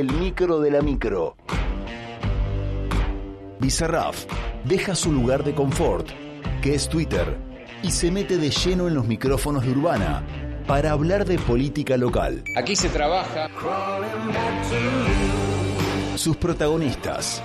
el 0.00 0.12
micro 0.12 0.60
de 0.60 0.70
la 0.70 0.82
micro. 0.82 1.36
Bizarraf 3.60 4.26
deja 4.64 4.94
su 4.94 5.10
lugar 5.10 5.42
de 5.42 5.54
confort, 5.54 6.08
que 6.60 6.74
es 6.74 6.88
Twitter, 6.88 7.38
y 7.82 7.90
se 7.90 8.10
mete 8.10 8.36
de 8.36 8.50
lleno 8.50 8.88
en 8.88 8.94
los 8.94 9.06
micrófonos 9.06 9.64
de 9.64 9.70
Urbana 9.70 10.22
para 10.66 10.92
hablar 10.92 11.24
de 11.24 11.38
política 11.38 11.96
local. 11.96 12.44
Aquí 12.56 12.76
se 12.76 12.88
trabaja. 12.88 13.48
Sus 16.16 16.36
protagonistas, 16.36 17.42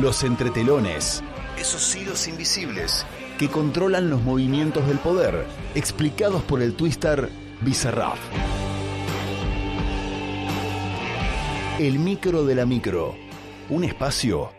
los 0.00 0.24
entretelones, 0.24 1.22
esos 1.58 1.94
hilos 1.94 2.26
invisibles 2.26 3.06
que 3.38 3.48
controlan 3.48 4.10
los 4.10 4.22
movimientos 4.22 4.86
del 4.88 4.98
poder, 4.98 5.46
explicados 5.74 6.42
por 6.42 6.62
el 6.62 6.74
twister 6.74 7.28
Bizarraf. 7.60 8.18
El 11.82 11.98
micro 11.98 12.44
de 12.44 12.54
la 12.54 12.64
micro, 12.64 13.16
un 13.68 13.82
espacio 13.82 14.52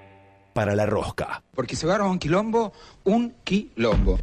para 0.52 0.76
la 0.76 0.86
rosca. 0.86 1.42
Porque 1.56 1.78
se 1.78 1.88
va 1.88 1.96
a 1.96 2.04
un 2.04 2.20
quilombo, 2.20 2.74
un 3.06 3.36
quilombo. 3.46 4.20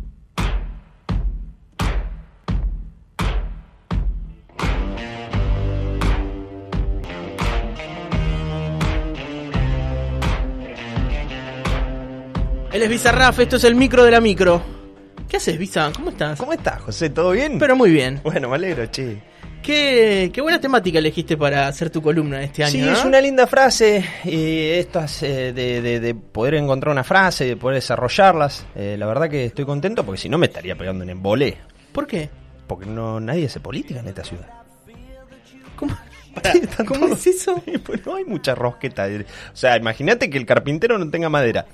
Él 12.70 12.82
es 12.82 12.88
Bizarraf, 12.90 13.38
esto 13.38 13.56
es 13.56 13.64
el 13.64 13.76
micro 13.76 14.04
de 14.04 14.10
la 14.10 14.20
micro. 14.20 14.62
¿Qué 15.26 15.38
haces, 15.38 15.59
Bizarraf? 15.59 15.96
¿Cómo 15.96 16.10
estás? 16.10 16.38
¿Cómo 16.38 16.52
estás, 16.52 16.82
José? 16.82 17.09
¿Todo 17.09 17.30
bien? 17.30 17.59
Pero 17.59 17.74
muy 17.76 17.90
bien. 17.90 18.20
Bueno, 18.23 18.51
me 18.51 18.56
alegro, 18.56 18.84
che. 18.88 19.30
Qué, 19.62 20.30
qué 20.32 20.41
buena 20.41 20.59
temática 20.59 20.98
elegiste 20.98 21.37
para 21.37 21.68
hacer 21.68 21.91
tu 21.91 22.01
columna 22.01 22.42
este 22.42 22.64
año. 22.64 22.73
Sí, 22.73 22.80
¿no? 22.80 22.92
es 22.92 23.05
una 23.05 23.20
linda 23.20 23.46
frase. 23.46 24.05
Y 24.24 24.71
estas 24.71 25.23
eh, 25.23 25.52
de, 25.52 25.82
de- 25.82 26.01
de 26.01 26.15
poder 26.15 26.54
encontrar 26.54 26.93
una 26.93 27.04
frase, 27.04 27.45
de 27.45 27.57
poder 27.57 27.74
desarrollarlas. 27.76 28.66
Eh, 28.74 28.96
la 28.98 29.07
verdad 29.07 29.29
que 29.29 29.45
estoy 29.45 29.65
contento 29.66 30.04
porque 30.04 30.20
si 30.20 30.29
no 30.30 30.38
me 30.38 30.46
estaría 30.46 30.76
pegando 30.76 31.04
un 31.04 31.10
embolé. 31.10 31.59
¿Por 31.93 32.07
qué? 32.07 32.30
Porque 32.66 32.87
no 32.87 33.20
nadie 33.20 33.46
hace 33.46 33.60
política 33.60 34.01
en 34.01 34.09
esta 34.09 34.24
ciudad. 34.24 34.48
¿Cómo, 35.76 35.96
Pará, 36.35 36.52
Están 36.52 36.87
¿cómo 36.87 37.07
todos- 37.07 37.26
es 37.26 37.37
eso? 37.42 37.63
Pues 37.85 38.04
no 38.07 38.15
hay 38.16 38.24
mucha 38.24 38.54
rosqueta. 38.54 39.07
O 39.52 39.57
sea, 39.57 39.76
imagínate 39.76 40.30
que 40.30 40.38
el 40.38 40.46
carpintero 40.46 40.96
no 40.96 41.10
tenga 41.10 41.29
madera. 41.29 41.66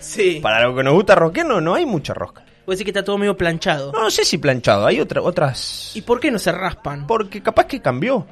Sí. 0.00 0.38
Para 0.42 0.62
lo 0.62 0.74
que 0.74 0.82
nos 0.82 0.94
gusta 0.94 1.14
rosquear, 1.14 1.46
no, 1.46 1.60
no 1.60 1.74
hay 1.74 1.84
mucha 1.84 2.14
rosca. 2.14 2.42
Puede 2.64 2.74
decir 2.76 2.84
que 2.86 2.90
está 2.90 3.04
todo 3.04 3.18
medio 3.18 3.36
planchado. 3.36 3.92
No, 3.92 4.02
no 4.02 4.10
sé 4.10 4.24
si 4.24 4.38
planchado, 4.38 4.86
hay 4.86 5.00
otra, 5.00 5.20
otras... 5.20 5.92
¿Y 5.94 6.02
por 6.02 6.18
qué 6.20 6.30
no 6.30 6.38
se 6.38 6.50
raspan? 6.52 7.06
Porque 7.06 7.42
capaz 7.42 7.66
que 7.66 7.80
cambió. 7.80 8.26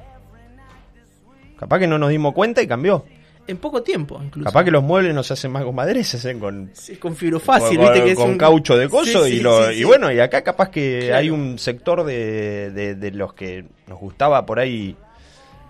Capaz 1.59 1.79
que 1.79 1.87
no 1.87 1.99
nos 1.99 2.11
dimos 2.11 2.33
cuenta 2.35 2.63
y 2.63 2.67
cambió. 2.67 3.05
En 3.47 3.57
poco 3.57 3.83
tiempo, 3.83 4.21
incluso. 4.25 4.45
Capaz 4.49 4.65
que 4.65 4.71
los 4.71 4.83
muebles 4.85 5.15
no 5.15 5.23
se 5.23 5.33
hacen 5.33 5.51
más 5.51 5.65
con 5.65 5.75
madera, 5.75 6.03
se 6.05 6.17
hacen 6.17 6.39
con, 6.39 6.71
Sí, 6.75 6.97
con 6.97 7.17
fibro 7.17 7.41
fácil, 7.41 7.77
con, 7.79 7.87
viste 7.89 8.05
que 8.05 8.11
es 8.13 8.17
con 8.19 8.31
un- 8.31 8.39
caucho 8.39 8.77
de 8.77 8.89
coso 8.89 9.25
Sí, 9.25 9.33
y, 9.33 9.37
sí, 9.39 9.41
lo- 9.43 9.71
y 9.73 9.83
bueno, 9.85 10.13
y 10.13 10.21
acá 10.21 10.43
capaz 10.43 10.71
que 10.71 11.01
Claro. 11.07 11.17
hay 11.19 11.31
un 11.31 11.59
sector 11.59 12.05
de, 12.05 12.71
de- 12.71 12.95
de 12.95 13.11
los 13.11 13.35
que 13.35 13.65
nos 13.89 13.99
gustaba 13.99 14.47
por 14.47 14.61
ahí 14.61 14.97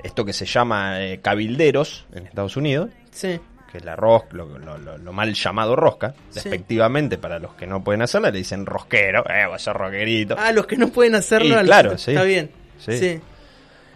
esto 0.04 0.24
que 0.24 0.34
se 0.34 0.44
llama 0.44 1.02
eh, 1.02 1.20
cabilderos 1.22 2.06
en 2.12 2.26
Estados 2.26 2.56
Unidos, 2.58 2.90
Sí. 3.10 3.40
Que 3.72 3.78
es 3.78 3.84
la 3.86 3.96
rosca, 3.96 4.28
lo, 4.36 4.46
lo- 4.58 4.76
lo- 4.78 4.98
lo 4.98 5.12
mal 5.14 5.32
llamado 5.32 5.74
rosca, 5.74 6.12
Sí. 6.28 6.34
despectivamente 6.34 7.16
para 7.18 7.38
los 7.38 7.54
que 7.54 7.66
no 7.66 7.82
pueden 7.82 8.02
hacerla, 8.02 8.30
le 8.30 8.38
dicen 8.38 8.66
rosquero, 8.66 9.24
eh, 9.28 9.46
vos 9.48 9.62
sos 9.62 9.74
rosquerito. 9.74 10.36
Ah, 10.38 10.52
los 10.52 10.66
que 10.66 10.76
no 10.76 10.88
pueden 10.88 11.14
hacerlo. 11.14 11.58
Y 11.60 11.64
claro, 11.64 11.96
sí. 11.96 12.10
Está 12.12 12.22
bien. 12.22 12.50
Sí. 12.78 12.98
Sí. 12.98 13.20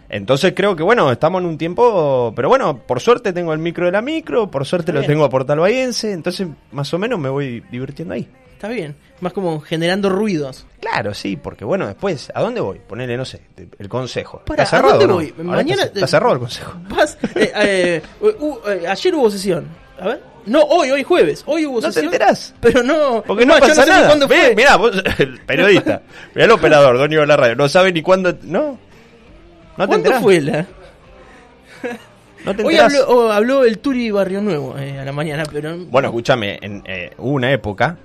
Entonces 0.09 0.53
creo 0.55 0.75
que 0.75 0.83
bueno, 0.83 1.11
estamos 1.11 1.41
en 1.41 1.47
un 1.47 1.57
tiempo, 1.57 2.31
pero 2.35 2.47
bueno, 2.49 2.77
por 2.79 3.01
suerte 3.01 3.33
tengo 3.33 3.51
el 3.53 3.59
micro 3.59 3.85
de 3.85 3.91
la 3.91 4.01
micro, 4.01 4.49
por 4.49 4.65
suerte 4.65 4.91
Está 4.91 4.93
lo 4.93 4.99
bien. 5.01 5.11
tengo 5.11 5.25
a 5.25 5.29
Portal 5.29 5.59
Bahiense, 5.59 6.13
entonces 6.13 6.47
más 6.71 6.93
o 6.93 6.97
menos 6.97 7.19
me 7.19 7.29
voy 7.29 7.61
divirtiendo 7.69 8.13
ahí. 8.13 8.27
Está 8.57 8.69
bien. 8.69 8.95
Más 9.21 9.33
como 9.33 9.59
generando 9.61 10.09
ruidos. 10.09 10.65
Claro, 10.79 11.13
sí, 11.13 11.37
porque 11.37 11.63
bueno, 11.63 11.85
después, 11.85 12.31
¿a 12.33 12.41
dónde 12.41 12.59
voy? 12.59 12.79
Ponerle, 12.79 13.15
no 13.15 13.23
sé, 13.23 13.41
el 13.77 13.87
consejo. 13.87 14.41
Pará, 14.47 14.63
¿Está 14.63 14.77
¿a 14.77 14.79
cerrado? 14.79 14.97
dónde 14.97 15.05
o 15.05 15.07
no? 15.09 15.13
voy? 15.13 15.33
Ahora 15.37 15.57
Mañana- 15.57 15.83
está, 15.83 15.93
está 15.99 16.07
cerrado 16.07 16.33
el 16.33 16.39
consejo. 16.39 16.73
Vas. 16.89 17.17
eh, 17.35 17.51
eh, 17.61 18.01
uh, 18.39 18.57
eh, 18.67 18.87
ayer 18.87 19.13
hubo 19.13 19.29
sesión. 19.29 19.67
A 19.99 20.07
ver. 20.07 20.23
No, 20.47 20.61
hoy, 20.63 20.89
hoy 20.89 21.03
jueves. 21.03 21.43
Hoy 21.45 21.67
hubo 21.67 21.75
¿No 21.81 21.81
te 21.87 21.93
sesión. 21.93 22.05
enterás? 22.11 22.55
Pero 22.59 22.81
no. 22.81 23.23
Porque 23.27 23.45
no, 23.45 23.53
yo 23.55 23.59
pasa 23.59 23.75
sé 23.75 23.81
ni 23.83 23.89
nada. 23.89 24.07
cuándo 24.07 24.27
Ve, 24.27 24.41
fue. 24.47 24.55
mirá, 24.55 24.75
vos, 24.75 25.03
el 25.19 25.39
periodista, 25.41 26.01
mirá 26.33 26.45
el 26.45 26.51
operador, 26.51 26.97
dueño 26.97 27.19
de 27.19 27.27
la 27.27 27.37
radio, 27.37 27.55
no 27.55 27.69
sabe 27.69 27.91
ni 27.93 28.01
cuándo. 28.01 28.33
No. 28.41 28.61
¿No 28.71 28.77
te 28.77 29.75
¿Cuándo 29.75 29.95
enterás? 29.97 30.21
fue 30.23 30.41
la? 30.41 30.65
¿No 32.45 32.55
te 32.55 32.63
Hoy 32.63 32.77
habló, 32.77 33.05
oh, 33.07 33.31
habló 33.31 33.63
el 33.65 33.79
Turi 33.79 34.09
Barrio 34.09 34.41
Nuevo 34.41 34.77
eh, 34.77 34.97
a 34.99 35.05
la 35.05 35.11
mañana, 35.11 35.43
pero. 35.51 35.77
Bueno, 35.77 36.07
escúchame, 36.07 36.57
en, 36.61 36.81
eh, 36.87 37.11
hubo 37.17 37.31
una 37.33 37.51
época, 37.51 37.97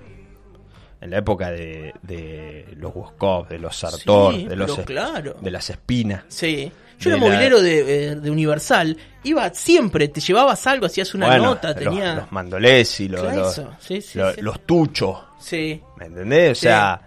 en 1.03 1.11
la 1.11 1.19
época 1.19 1.51
de, 1.51 1.93
de 2.03 2.75
los 2.77 2.95
Woskov, 2.95 3.49
de 3.49 3.59
los 3.59 3.77
Sartor, 3.77 4.35
Sí, 4.35 4.47
de, 4.47 4.57
los, 4.57 4.79
claro. 4.81 5.37
de 5.41 5.51
las 5.51 5.69
espinas. 5.69 6.23
Sí. 6.29 6.71
Yo 7.01 7.11
era 7.11 7.19
la- 7.19 7.27
movilero 7.27 7.61
de, 7.61 8.07
eh, 8.13 8.15
de 8.17 8.31
Universal. 8.31 8.97
Iba 9.25 9.53
siempre, 9.53 10.07
te 10.09 10.21
llevabas 10.21 10.65
algo, 10.69 10.87
hacías 10.87 11.13
una 11.15 11.27
Bueno, 11.27 11.45
nota, 11.47 11.69
los- 11.73 11.77
tenía. 11.79 12.15
Los, 12.15 12.31
mandolesi, 12.33 13.09
los, 13.09 13.21
Claro, 13.21 13.37
los, 13.41 13.53
eso. 13.59 13.71
Sí, 13.81 14.01
sí, 14.01 14.19
los- 14.41 14.61
tuchos, 14.61 15.19
Sí. 15.41 15.83
¿me 15.99 16.07
entendés? 16.07 16.53
O 16.59 16.61
sea, 16.61 17.01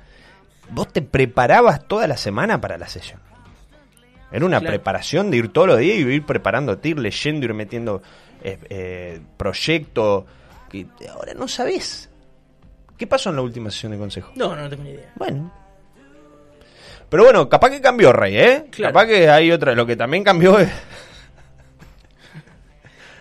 vos 0.72 0.91
te 0.91 1.01
preparabas 1.01 1.88
toda 1.88 2.06
la 2.07 2.17
semana 2.17 2.59
para 2.59 2.77
la 2.77 2.89
sesión. 2.89 3.22
Era 4.31 4.45
una 4.45 4.59
Claro. 4.59 4.73
preparación 4.73 5.31
de 5.31 5.38
ir 5.38 5.53
todos 5.53 5.67
los 5.69 5.79
días 5.79 5.97
y 5.97 6.01
ir 6.01 6.25
preparándote, 6.25 6.89
ir 6.89 7.00
leyendo, 7.00 7.45
ir 7.45 7.53
metiendo 7.53 8.01
eh, 8.44 8.59
eh, 8.69 9.22
proyectos 9.38 10.25
que 10.69 10.85
ahora 11.09 11.33
no 11.33 11.47
sabés. 11.47 12.09
¿Qué 12.97 13.07
pasó 13.07 13.29
en 13.29 13.35
la 13.35 13.41
última 13.41 13.69
sesión 13.69 13.91
de 13.91 13.97
consejo? 13.97 14.31
No, 14.35 14.56
no 14.56 14.69
tengo 14.69 14.83
ni 14.83 14.91
idea. 14.91 15.11
Bueno. 15.16 15.51
Pero 17.09 17.23
bueno, 17.23 17.50
capaz 17.50 17.69
que 17.69 17.81
cambió, 17.81 18.13
Rey, 18.13 18.38
¿eh? 18.38 18.66
Claro. 18.72 18.94
Capaz 18.94 19.07
que 19.07 19.29
hay 19.29 19.51
otra. 19.51 19.75
Lo 19.75 19.85
que 19.85 19.95
también 19.95 20.23
cambió 20.23 20.59
es. 20.59 20.69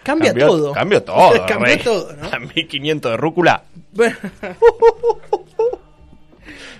Cambia 0.05 0.31
cambió, 0.31 0.47
todo. 0.47 0.73
Cambió 0.73 1.03
todo, 1.03 1.47
Cambió 1.49 1.79
todo, 1.81 2.13
¿no? 2.13 2.29
A 2.33 2.39
1500 2.39 3.13
de 3.13 3.17
rúcula. 3.17 3.65
Bueno, 3.93 4.17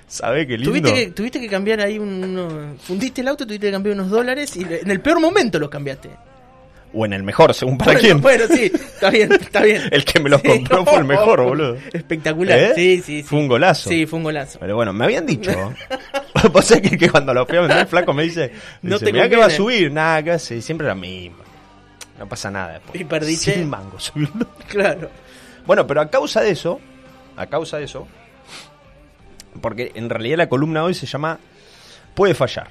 ¿Sabés 0.07 0.47
qué 0.47 0.59
lindo? 0.59 0.71
tuviste 0.71 0.95
que, 0.95 1.11
tuviste 1.11 1.41
que 1.41 1.49
cambiar 1.49 1.81
ahí 1.81 1.99
uno, 1.99 2.77
fundiste 2.79 3.23
el 3.23 3.29
auto, 3.29 3.47
tuviste 3.47 3.67
que 3.67 3.73
cambiar 3.73 3.95
unos 3.97 4.11
dólares 4.11 4.55
y 4.57 4.63
en 4.63 4.91
el 4.91 5.01
peor 5.01 5.19
momento 5.19 5.59
los 5.59 5.71
cambiaste. 5.71 6.11
O 6.95 7.05
en 7.05 7.13
el 7.13 7.25
mejor, 7.25 7.53
según 7.55 7.77
para 7.77 7.93
bueno, 7.93 8.01
quién. 8.01 8.21
Bueno, 8.21 8.45
sí, 8.49 8.71
está 8.73 9.11
bien, 9.11 9.33
está 9.33 9.63
bien. 9.63 9.83
El 9.91 10.05
que 10.05 10.21
me 10.21 10.31
los 10.31 10.41
Sí, 10.41 10.47
compró 10.49 10.85
fue 10.85 10.99
el 10.99 11.05
mejor, 11.05 11.43
boludo. 11.45 11.77
Espectacular, 11.93 12.57
¿Eh? 12.59 12.73
sí, 12.77 12.97
sí, 12.99 13.03
sí. 13.05 13.23
Fue 13.25 13.41
un 13.41 13.49
golazo. 13.49 13.89
Sí, 13.89 14.07
fue 14.07 14.19
un 14.19 14.23
golazo. 14.23 14.59
Pero 14.61 14.77
bueno, 14.77 14.93
me 14.93 15.05
habían 15.05 15.27
dicho. 15.27 15.51
Vos 16.53 16.65
sabés 16.65 16.91
que, 16.91 16.97
que 16.97 17.11
cuando 17.11 17.35
lo 17.35 17.47
fui 17.47 17.59
a 17.59 17.63
vender, 17.63 17.79
el 17.79 17.87
flaco 17.89 18.13
me 18.15 18.23
dice: 18.23 18.53
No 18.83 18.95
dice, 18.95 19.07
te 19.07 19.13
Mirá 19.13 19.29
que 19.29 19.37
va 19.37 19.47
a 19.47 19.49
conviene". 19.49 19.77
subir. 19.79 19.93
Nada, 19.93 20.35
hace. 20.35 20.63
Siempre 20.63 20.87
lo 20.87 20.95
mismo. 20.95 21.39
No 22.19 22.29
pasa 22.29 22.49
nada 22.51 22.75
después. 22.75 23.01
Y 23.01 23.05
perdiste. 23.05 23.55
Sin 23.55 23.69
mango 23.69 23.99
subiendo. 23.99 24.47
Claro. 24.69 25.11
Bueno, 25.67 25.87
pero 25.87 26.01
a 26.01 26.09
causa 26.11 26.43
de 26.43 26.51
eso, 26.51 26.81
a 27.37 27.47
causa 27.47 27.79
de 27.79 27.85
eso, 27.85 28.07
porque 29.61 29.93
en 29.95 30.11
realidad 30.11 30.39
la 30.39 30.49
columna 30.49 30.85
hoy 30.85 30.95
se 30.95 31.07
llama 31.07 31.39
Puede 32.15 32.35
fallar. 32.35 32.69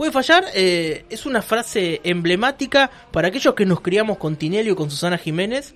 Puede 0.00 0.12
fallar, 0.12 0.46
eh, 0.54 1.04
es 1.10 1.26
una 1.26 1.42
frase 1.42 2.00
emblemática 2.04 2.90
para 3.10 3.28
aquellos 3.28 3.52
que 3.52 3.66
nos 3.66 3.82
criamos 3.82 4.16
con 4.16 4.36
Tinelli 4.36 4.70
o 4.70 4.74
con 4.74 4.90
Susana 4.90 5.18
Jiménez 5.18 5.74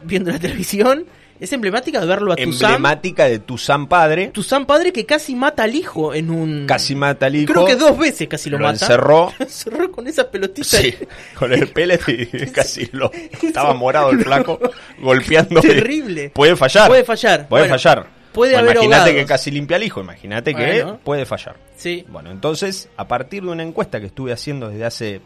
viendo 0.00 0.30
la 0.30 0.38
televisión. 0.38 1.04
Es 1.38 1.52
emblemática 1.52 2.00
de 2.00 2.06
verlo 2.06 2.32
a 2.32 2.36
Tuzán. 2.36 2.70
Emblemática 2.70 3.26
de 3.26 3.40
tu 3.40 3.58
San 3.58 3.88
padre. 3.88 4.28
Tuzán 4.28 4.64
padre 4.64 4.90
que 4.90 5.04
casi 5.04 5.34
mata 5.34 5.64
al 5.64 5.74
hijo 5.74 6.14
en 6.14 6.30
un... 6.30 6.64
Casi 6.66 6.94
mata 6.94 7.26
al 7.26 7.36
hijo. 7.36 7.52
Creo 7.52 7.66
que 7.66 7.76
dos 7.76 7.98
veces 7.98 8.26
casi 8.26 8.48
lo, 8.48 8.56
lo 8.56 8.64
mata. 8.64 8.86
encerró. 8.86 9.30
Lo 9.38 9.44
encerró 9.44 9.92
con 9.92 10.06
esas 10.08 10.24
pelotitas. 10.28 10.68
Sí, 10.68 10.94
con 11.34 11.52
el 11.52 11.68
pellet 11.68 12.00
y 12.08 12.46
casi 12.52 12.88
lo. 12.92 13.12
Estaba 13.42 13.74
morado 13.74 14.12
el 14.12 14.24
flaco, 14.24 14.58
golpeando. 14.98 15.60
Terrible. 15.60 16.30
Puede 16.30 16.56
fallar. 16.56 16.88
Puede 16.88 17.04
fallar. 17.04 17.48
Puede 17.48 17.64
Bueno, 17.64 17.74
fallar. 17.78 18.21
Puede 18.32 18.56
haber 18.56 18.76
Imagínate 18.76 19.14
que 19.14 19.24
casi 19.26 19.50
limpia 19.50 19.76
al 19.76 19.82
hijo. 19.82 20.00
Imagínate 20.00 20.52
Bueno. 20.52 20.92
que 20.98 20.98
puede 21.04 21.26
fallar. 21.26 21.56
Sí. 21.76 22.04
Bueno, 22.08 22.30
entonces, 22.30 22.88
a 22.96 23.06
partir 23.08 23.42
de 23.42 23.50
una 23.50 23.62
encuesta 23.62 24.00
que 24.00 24.06
estuve 24.06 24.32
haciendo 24.32 24.68
desde 24.68 24.84
hace 24.84 25.20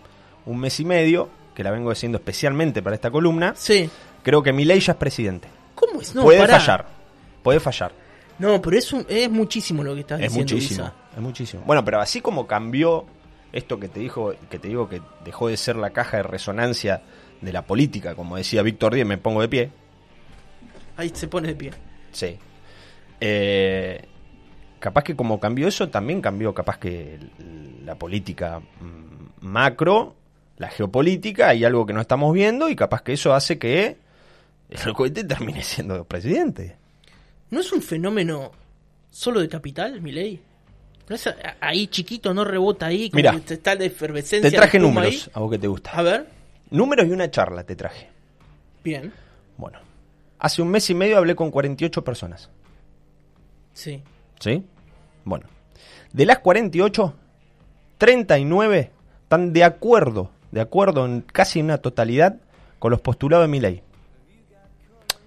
un 0.44 0.58
mes 0.58 0.78
y 0.80 0.84
medio, 0.84 1.28
que 1.54 1.64
la 1.64 1.70
vengo 1.70 1.90
haciendo 1.90 2.18
especialmente 2.18 2.82
para 2.82 2.94
esta 2.96 3.10
columna, 3.10 3.54
Sí. 3.56 3.88
creo 4.22 4.42
que 4.42 4.52
Milei 4.52 4.80
ya 4.80 4.92
es 4.92 4.98
presidente. 4.98 5.48
¿Cómo 5.74 6.00
es? 6.00 6.14
No, 6.14 6.22
puede 6.22 6.38
pará. 6.40 6.58
fallar. 6.60 6.86
Puede 7.42 7.60
fallar. 7.60 7.92
No, 8.38 8.60
pero 8.60 8.76
es, 8.76 8.92
un- 8.92 9.06
es 9.08 9.30
muchísimo 9.30 9.82
lo 9.82 9.94
que 9.94 10.00
estás 10.00 10.20
Es 10.20 10.28
diciendo. 10.34 10.54
muchísimo. 10.54 10.92
Es 11.16 11.22
muchísimo. 11.22 11.62
Bueno, 11.66 11.84
pero 11.84 12.00
así 12.00 12.20
como 12.20 12.46
cambió 12.46 13.06
esto 13.52 13.80
que 13.80 13.88
te 13.88 14.00
dijo, 14.00 14.34
que 14.50 14.58
te 14.58 14.68
digo 14.68 14.88
que 14.88 15.00
dejó 15.24 15.48
de 15.48 15.56
ser 15.56 15.76
la 15.76 15.90
caja 15.90 16.18
de 16.18 16.22
resonancia 16.24 17.00
de 17.40 17.52
la 17.52 17.62
política, 17.62 18.14
como 18.14 18.36
decía 18.36 18.60
Víctor 18.62 18.94
Díez, 18.94 19.06
me 19.06 19.16
pongo 19.16 19.40
de 19.40 19.48
pie. 19.48 19.70
Ahí 20.96 21.10
se 21.14 21.28
pone 21.28 21.48
de 21.48 21.54
pie. 21.54 21.70
Sí. 22.12 22.38
Eh, 23.20 24.04
capaz 24.78 25.04
que 25.04 25.16
como 25.16 25.40
cambió 25.40 25.68
eso, 25.68 25.88
también 25.88 26.20
cambió 26.20 26.54
capaz 26.54 26.78
que 26.78 27.18
la 27.84 27.94
política 27.94 28.60
mm, 28.60 29.46
macro 29.46 30.14
la 30.58 30.68
geopolítica 30.68 31.48
hay 31.48 31.64
algo 31.64 31.86
que 31.86 31.92
no 31.92 32.00
estamos 32.00 32.32
viendo 32.32 32.68
y 32.68 32.76
capaz 32.76 33.02
que 33.02 33.12
eso 33.12 33.34
hace 33.34 33.58
que 33.58 33.96
el 34.70 34.92
cohete 34.94 35.24
termine 35.24 35.62
siendo 35.62 36.04
presidente. 36.04 36.76
¿No 37.50 37.60
es 37.60 37.72
un 37.72 37.82
fenómeno 37.82 38.50
solo 39.10 39.40
de 39.40 39.48
capital, 39.48 40.00
Milei? 40.00 40.40
¿No 41.08 41.14
es 41.14 41.32
ahí 41.60 41.86
chiquito, 41.86 42.34
no 42.34 42.44
rebota 42.44 42.86
ahí? 42.86 43.10
Como 43.10 43.18
Mirá, 43.18 43.40
está 43.48 43.74
efervescencia. 43.74 44.50
Te 44.50 44.56
traje 44.56 44.78
números, 44.78 45.12
ahí? 45.12 45.32
a 45.34 45.40
vos 45.40 45.50
que 45.50 45.58
te 45.58 45.68
gusta. 45.68 45.92
A 45.92 46.02
ver, 46.02 46.26
Números 46.70 47.06
y 47.06 47.12
una 47.12 47.30
charla 47.30 47.62
te 47.62 47.76
traje. 47.76 48.08
bien. 48.82 49.12
Bueno, 49.56 49.78
hace 50.38 50.62
un 50.62 50.68
mes 50.68 50.90
y 50.90 50.94
medio 50.94 51.16
hablé 51.16 51.36
con 51.36 51.50
48 51.50 52.02
personas. 52.02 52.50
Sí. 53.76 54.02
¿Sí? 54.40 54.64
Bueno, 55.24 55.44
de 56.14 56.24
las 56.24 56.38
48, 56.38 57.14
39 57.98 58.90
están 59.22 59.52
de 59.52 59.64
acuerdo, 59.64 60.30
de 60.50 60.62
acuerdo 60.62 61.04
en 61.04 61.20
casi 61.20 61.60
una 61.60 61.76
totalidad 61.76 62.36
con 62.78 62.90
los 62.90 63.02
postulados 63.02 63.44
de 63.44 63.48
mi 63.48 63.60
ley. 63.60 63.82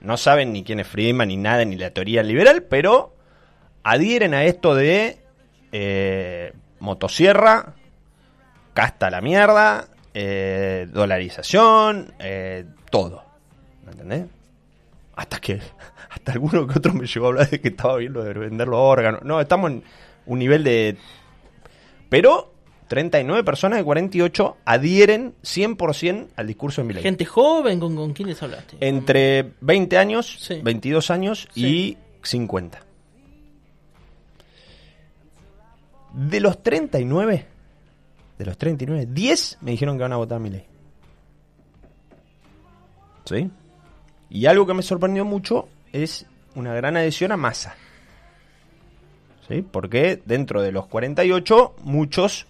No 0.02 0.18
saben 0.18 0.52
ni 0.52 0.64
quién 0.64 0.80
es 0.80 0.88
Friedman, 0.88 1.28
ni 1.28 1.38
nada, 1.38 1.64
ni 1.64 1.76
la 1.76 1.92
teoría 1.92 2.24
liberal, 2.24 2.64
pero 2.64 3.16
adhieren 3.84 4.34
a 4.34 4.44
esto 4.46 4.74
de 4.74 5.20
eh, 5.72 6.54
motosierra, 6.80 7.76
casta 8.74 9.12
la 9.12 9.22
mierda, 9.22 9.90
eh, 10.16 10.88
dolarización, 10.92 12.16
eh, 12.18 12.66
todo. 12.90 13.24
¿Me 13.86 13.92
entendés? 13.92 14.26
Hasta 15.16 15.40
que, 15.40 15.60
hasta 16.10 16.32
alguno 16.34 16.66
que 16.68 16.78
otro 16.80 16.94
me 16.94 17.06
llegó 17.06 17.26
a 17.28 17.30
hablar 17.30 17.50
de 17.50 17.62
que 17.62 17.70
estaba 17.70 17.98
bien 17.98 18.14
lo 18.14 18.24
de 18.24 18.34
vender 18.34 18.68
los 18.68 18.80
órganos. 18.80 19.22
No, 19.24 19.40
estamos 19.40 19.72
en 19.72 19.84
un 20.26 20.40
nivel 20.40 20.64
de... 20.64 20.98
Pero 22.10 22.54
39 22.88 23.44
personas 23.44 23.78
de 23.78 23.86
48 23.86 24.58
adhieren 24.66 25.36
100% 25.44 26.28
al 26.36 26.48
discurso 26.48 26.82
de 26.82 26.88
Milei. 26.88 27.04
Gente 27.04 27.26
joven, 27.26 27.80
¿con, 27.80 27.96
con 27.96 28.14
quiénes 28.14 28.42
hablaste? 28.42 28.78
Entre 28.80 29.54
20 29.62 29.98
años, 29.98 30.38
Sí. 30.40 30.60
22 30.64 31.12
años 31.12 31.48
Sí. 31.54 31.66
y 31.66 31.98
50. 32.24 32.80
De 36.14 36.40
los 36.40 36.64
39, 36.64 37.46
de 38.40 38.46
los 38.46 38.58
39, 38.58 39.08
10 39.12 39.58
me 39.62 39.72
dijeron 39.72 39.96
que 39.98 40.02
van 40.04 40.14
a 40.14 40.18
votar 40.18 40.38
a 40.38 40.40
mi 40.40 40.50
ley. 40.50 40.66
¿Sí? 43.26 43.50
Y 44.32 44.46
algo 44.48 44.66
que 44.66 44.74
me 44.74 44.82
sorprendió 44.82 45.24
mucho 45.26 45.68
es 45.94 46.26
una 46.56 46.74
gran 46.74 46.98
adhesión 46.98 47.32
a 47.32 47.38
masa. 47.38 47.76
¿Sí? 49.48 49.62
Porque 49.62 50.22
dentro 50.26 50.62
de 50.62 50.72
los 50.72 50.88
48, 50.88 51.76
muchos 51.84 52.46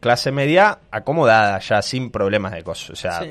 clase 0.00 0.30
media 0.32 0.78
acomodada, 0.90 1.58
ya 1.60 1.82
sin 1.82 2.10
problemas 2.10 2.52
de 2.52 2.62
cosas. 2.62 2.90
O 2.90 2.96
sea, 2.96 3.22
Sí. 3.22 3.30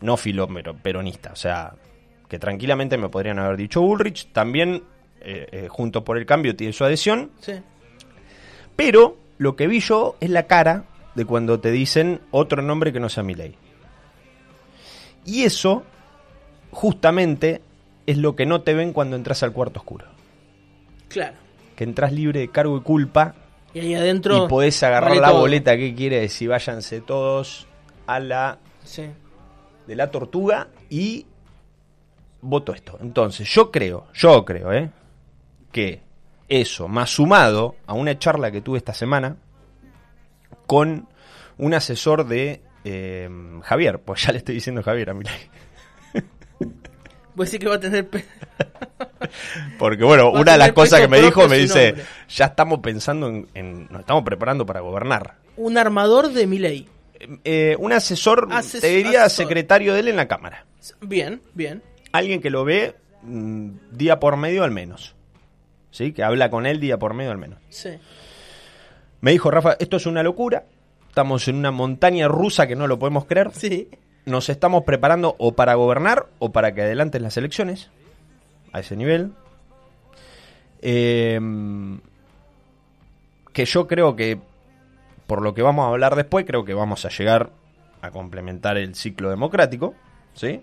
no 0.00 0.16
filómero, 0.16 0.74
peronista. 0.76 1.32
O 1.32 1.36
sea, 1.36 1.74
que 2.28 2.38
tranquilamente 2.38 2.96
me 2.98 3.08
podrían 3.08 3.38
haber 3.38 3.56
dicho 3.56 3.80
Bullrich. 3.80 4.32
También, 4.32 4.82
eh, 5.20 5.46
eh, 5.50 5.68
junto 5.68 6.04
por 6.04 6.18
el 6.18 6.26
cambio, 6.26 6.54
tiene 6.56 6.72
su 6.72 6.84
adhesión. 6.84 7.30
Sí. 7.40 7.54
Pero 8.76 9.16
lo 9.38 9.54
que 9.56 9.66
vi 9.66 9.80
yo 9.80 10.16
es 10.20 10.30
la 10.30 10.46
cara 10.46 10.84
de 11.14 11.24
cuando 11.24 11.60
te 11.60 11.70
dicen 11.70 12.20
otro 12.32 12.60
nombre 12.60 12.92
que 12.92 13.00
no 13.00 13.08
sea 13.08 13.22
Milei. 13.22 13.56
Y 15.24 15.44
eso, 15.44 15.84
justamente, 16.70 17.62
es 18.06 18.18
lo 18.18 18.36
que 18.36 18.46
no 18.46 18.62
te 18.62 18.74
ven 18.74 18.92
cuando 18.92 19.16
entras 19.16 19.42
al 19.42 19.52
cuarto 19.52 19.80
oscuro. 19.80 20.06
Claro. 21.08 21.36
Que 21.76 21.84
entras 21.84 22.12
libre 22.12 22.40
de 22.40 22.48
cargo 22.50 22.76
y 22.76 22.80
culpa 22.82 23.34
Y 23.72 23.80
ahí 23.80 23.94
adentro. 23.94 24.44
y 24.44 24.48
podés 24.48 24.82
agarrar 24.82 25.10
vale 25.10 25.20
la 25.20 25.28
todo. 25.30 25.40
boleta 25.40 25.76
que 25.76 25.94
quiere 25.94 26.20
decir 26.20 26.48
váyanse 26.48 27.00
todos 27.00 27.66
a 28.06 28.20
la 28.20 28.58
Sí. 28.84 29.04
de 29.86 29.96
la 29.96 30.10
tortuga 30.10 30.68
y 30.90 31.26
voto 32.42 32.74
esto. 32.74 32.98
Entonces, 33.00 33.48
yo 33.48 33.70
creo, 33.70 34.06
yo 34.12 34.44
creo, 34.44 34.72
¿eh? 34.72 34.90
Que 35.72 36.02
eso, 36.48 36.88
más 36.88 37.10
sumado 37.10 37.76
a 37.86 37.94
una 37.94 38.18
charla 38.18 38.50
que 38.50 38.60
tuve 38.60 38.76
esta 38.78 38.92
semana 38.92 39.36
con 40.66 41.08
un 41.56 41.74
asesor 41.74 42.26
de 42.26 42.60
eh, 42.84 43.28
Javier, 43.62 43.98
pues 44.00 44.22
ya 44.26 44.32
le 44.32 44.38
estoy 44.38 44.56
diciendo 44.56 44.82
Javier 44.82 45.10
a 45.10 45.14
mi 45.14 45.24
Vos 47.34 47.46
decís 47.50 47.60
que 47.60 47.68
va 47.68 47.76
a 47.76 47.80
tener. 47.80 48.08
Porque 49.78 50.04
bueno, 50.04 50.24
Va 50.32 50.38
a 50.38 50.42
una 50.42 50.52
de 50.52 50.58
las 50.58 50.72
cosas 50.72 51.00
que 51.00 51.08
me 51.08 51.20
dijo 51.20 51.48
me 51.48 51.58
dice, 51.58 51.88
nombre. 51.88 52.04
ya 52.28 52.44
estamos 52.46 52.80
pensando 52.80 53.28
en, 53.28 53.48
en- 53.54 53.86
nos 53.90 54.00
estamos 54.00 54.22
preparando 54.24 54.64
para 54.66 54.80
gobernar. 54.80 55.34
un 55.56 55.76
armador 55.78 56.32
de 56.32 56.46
Milei. 56.46 56.88
Eh, 57.44 57.74
un 57.78 57.92
asesor, 57.92 58.48
Ases- 58.50 58.80
te 58.80 58.88
diría 58.88 59.24
asesor. 59.24 59.46
secretario 59.46 59.94
de 59.94 60.00
él 60.00 60.08
en 60.08 60.16
la 60.16 60.28
Cámara. 60.28 60.66
Bien, 61.00 61.40
bien. 61.54 61.82
alguien 62.12 62.40
que 62.42 62.50
lo 62.50 62.64
ve 62.64 62.94
mm, 63.22 63.70
día 63.92 64.20
por 64.20 64.36
medio 64.36 64.62
al 64.64 64.70
menos. 64.70 65.14
¿Sí? 65.90 66.12
Que 66.12 66.22
habla 66.24 66.50
con 66.50 66.66
él 66.66 66.80
día 66.80 66.98
por 66.98 67.14
medio 67.14 67.30
al 67.30 67.38
menos. 67.38 67.58
Sí. 67.70 67.90
Me 69.20 69.30
dijo, 69.30 69.50
Rafa, 69.50 69.76
esto 69.78 69.96
es 69.96 70.06
una 70.06 70.22
locura. 70.22 70.64
Estamos 71.08 71.46
en 71.48 71.54
una 71.56 71.70
montaña 71.70 72.26
rusa 72.28 72.66
que 72.66 72.74
no 72.76 72.86
lo 72.88 72.98
podemos 72.98 73.24
creer. 73.26 73.50
Sí. 73.54 73.88
Nos 74.26 74.48
estamos 74.48 74.84
preparando 74.84 75.36
o 75.38 75.52
para 75.52 75.74
gobernar 75.74 76.26
o 76.38 76.50
para 76.52 76.74
que 76.74 76.82
adelanten 76.82 77.22
las 77.22 77.36
elecciones. 77.36 77.90
A 78.72 78.80
ese 78.80 78.96
nivel. 78.96 79.32
Eh, 80.80 81.40
que 83.52 83.64
yo 83.64 83.86
creo 83.86 84.16
que, 84.16 84.38
por 85.26 85.40
lo 85.40 85.54
que 85.54 85.62
vamos 85.62 85.86
a 85.86 85.88
hablar 85.88 86.16
después, 86.16 86.44
creo 86.44 86.64
que 86.64 86.74
vamos 86.74 87.04
a 87.04 87.08
llegar 87.08 87.50
a 88.02 88.10
complementar 88.10 88.76
el 88.76 88.94
ciclo 88.94 89.30
democrático. 89.30 89.94
¿Sí? 90.34 90.60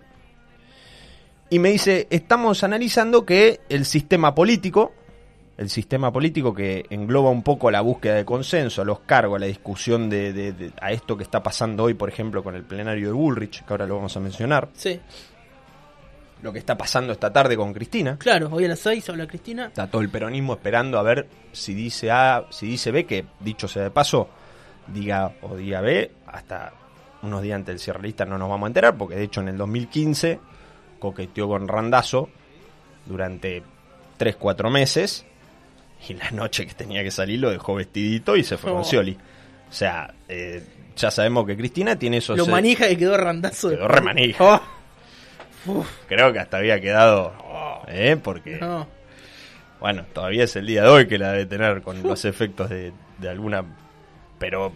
Y 1.50 1.58
me 1.58 1.70
dice, 1.70 2.06
estamos 2.10 2.62
analizando 2.64 3.26
que 3.26 3.60
el 3.68 3.84
sistema 3.84 4.34
político, 4.34 4.92
el 5.58 5.68
sistema 5.70 6.10
político 6.12 6.54
que 6.54 6.86
engloba 6.90 7.30
un 7.30 7.42
poco 7.42 7.70
la 7.70 7.80
búsqueda 7.82 8.14
de 8.14 8.24
consenso, 8.24 8.82
a 8.82 8.84
los 8.84 9.00
cargos, 9.00 9.36
a 9.36 9.40
la 9.40 9.46
discusión 9.46 10.08
de, 10.08 10.32
de- 10.32 10.52
de- 10.52 10.72
a 10.80 10.92
esto 10.92 11.16
que 11.16 11.22
está 11.22 11.42
pasando 11.42 11.84
hoy, 11.84 11.94
por 11.94 12.08
ejemplo, 12.08 12.42
con 12.42 12.54
el 12.54 12.62
plenario 12.64 13.08
de 13.08 13.12
Bullrich, 13.12 13.64
que 13.64 13.72
ahora 13.72 13.86
lo 13.86 13.96
vamos 13.96 14.16
a 14.16 14.20
mencionar, 14.20 14.68
Sí. 14.74 14.98
lo 16.42 16.52
que 16.52 16.58
está 16.58 16.76
pasando 16.76 17.12
esta 17.12 17.32
tarde 17.32 17.56
con 17.56 17.72
Cristina. 17.72 18.16
Claro, 18.18 18.48
hoy 18.50 18.64
a 18.64 18.68
las 18.68 18.80
6 18.80 19.08
habla 19.10 19.26
Cristina. 19.28 19.66
Está 19.66 19.86
todo 19.88 20.02
el 20.02 20.08
peronismo 20.08 20.54
esperando 20.54 20.98
a 20.98 21.02
ver 21.02 21.28
si 21.52 21.74
dice 21.74 22.10
A, 22.10 22.46
si 22.50 22.66
dice 22.66 22.90
B, 22.90 23.04
que 23.06 23.26
dicho 23.38 23.68
sea 23.68 23.82
de 23.84 23.90
paso, 23.90 24.28
diga 24.88 25.32
o 25.42 25.54
diga 25.54 25.80
B, 25.80 26.10
hasta 26.26 26.72
unos 27.22 27.42
días 27.42 27.54
antes 27.56 27.74
del 27.74 27.78
cierre 27.78 28.02
lista 28.02 28.24
no 28.24 28.38
nos 28.38 28.48
vamos 28.48 28.66
a 28.66 28.68
enterar, 28.68 28.96
porque 28.96 29.14
de 29.14 29.22
hecho 29.24 29.40
en 29.42 29.48
el 29.48 29.56
2015 29.58 30.40
coqueteó 30.98 31.46
con 31.46 31.68
Randazo 31.68 32.28
durante 33.06 33.62
3-4 34.18 34.70
meses, 34.70 35.24
y 36.08 36.14
la 36.14 36.30
noche 36.30 36.66
que 36.66 36.74
tenía 36.74 37.02
que 37.02 37.10
salir 37.10 37.40
lo 37.40 37.50
dejó 37.50 37.74
vestidito 37.74 38.36
y 38.36 38.44
se 38.44 38.56
fue 38.56 38.70
Oh. 38.70 38.74
con 38.76 38.84
Scioli. 38.84 39.16
O 39.68 39.72
sea, 39.72 40.12
eh, 40.28 40.62
ya 40.96 41.10
sabemos 41.10 41.46
que 41.46 41.56
Cristina 41.56 41.96
tiene 41.98 42.18
esos... 42.18 42.36
Lo 42.36 42.44
eh, 42.44 42.50
manija 42.50 42.88
y 42.90 42.96
quedó 42.96 43.16
randazo. 43.16 43.70
Quedó 43.70 43.88
re 43.88 44.00
manija. 44.00 44.62
Oh, 45.64 45.78
uf, 45.78 45.88
Creo 46.08 46.32
que 46.32 46.40
hasta 46.40 46.56
había 46.56 46.80
quedado... 46.80 47.32
¿eh? 47.86 48.16
Porque... 48.22 48.56
no. 48.56 48.88
Bueno, 49.78 50.04
todavía 50.12 50.44
es 50.44 50.54
el 50.56 50.66
día 50.66 50.82
de 50.82 50.88
hoy 50.88 51.08
que 51.08 51.18
la 51.18 51.32
debe 51.32 51.46
tener 51.46 51.82
con 51.82 52.02
los 52.02 52.24
efectos 52.24 52.70
de, 52.70 52.92
de 53.18 53.28
alguna. 53.28 53.64
Pero 54.38 54.72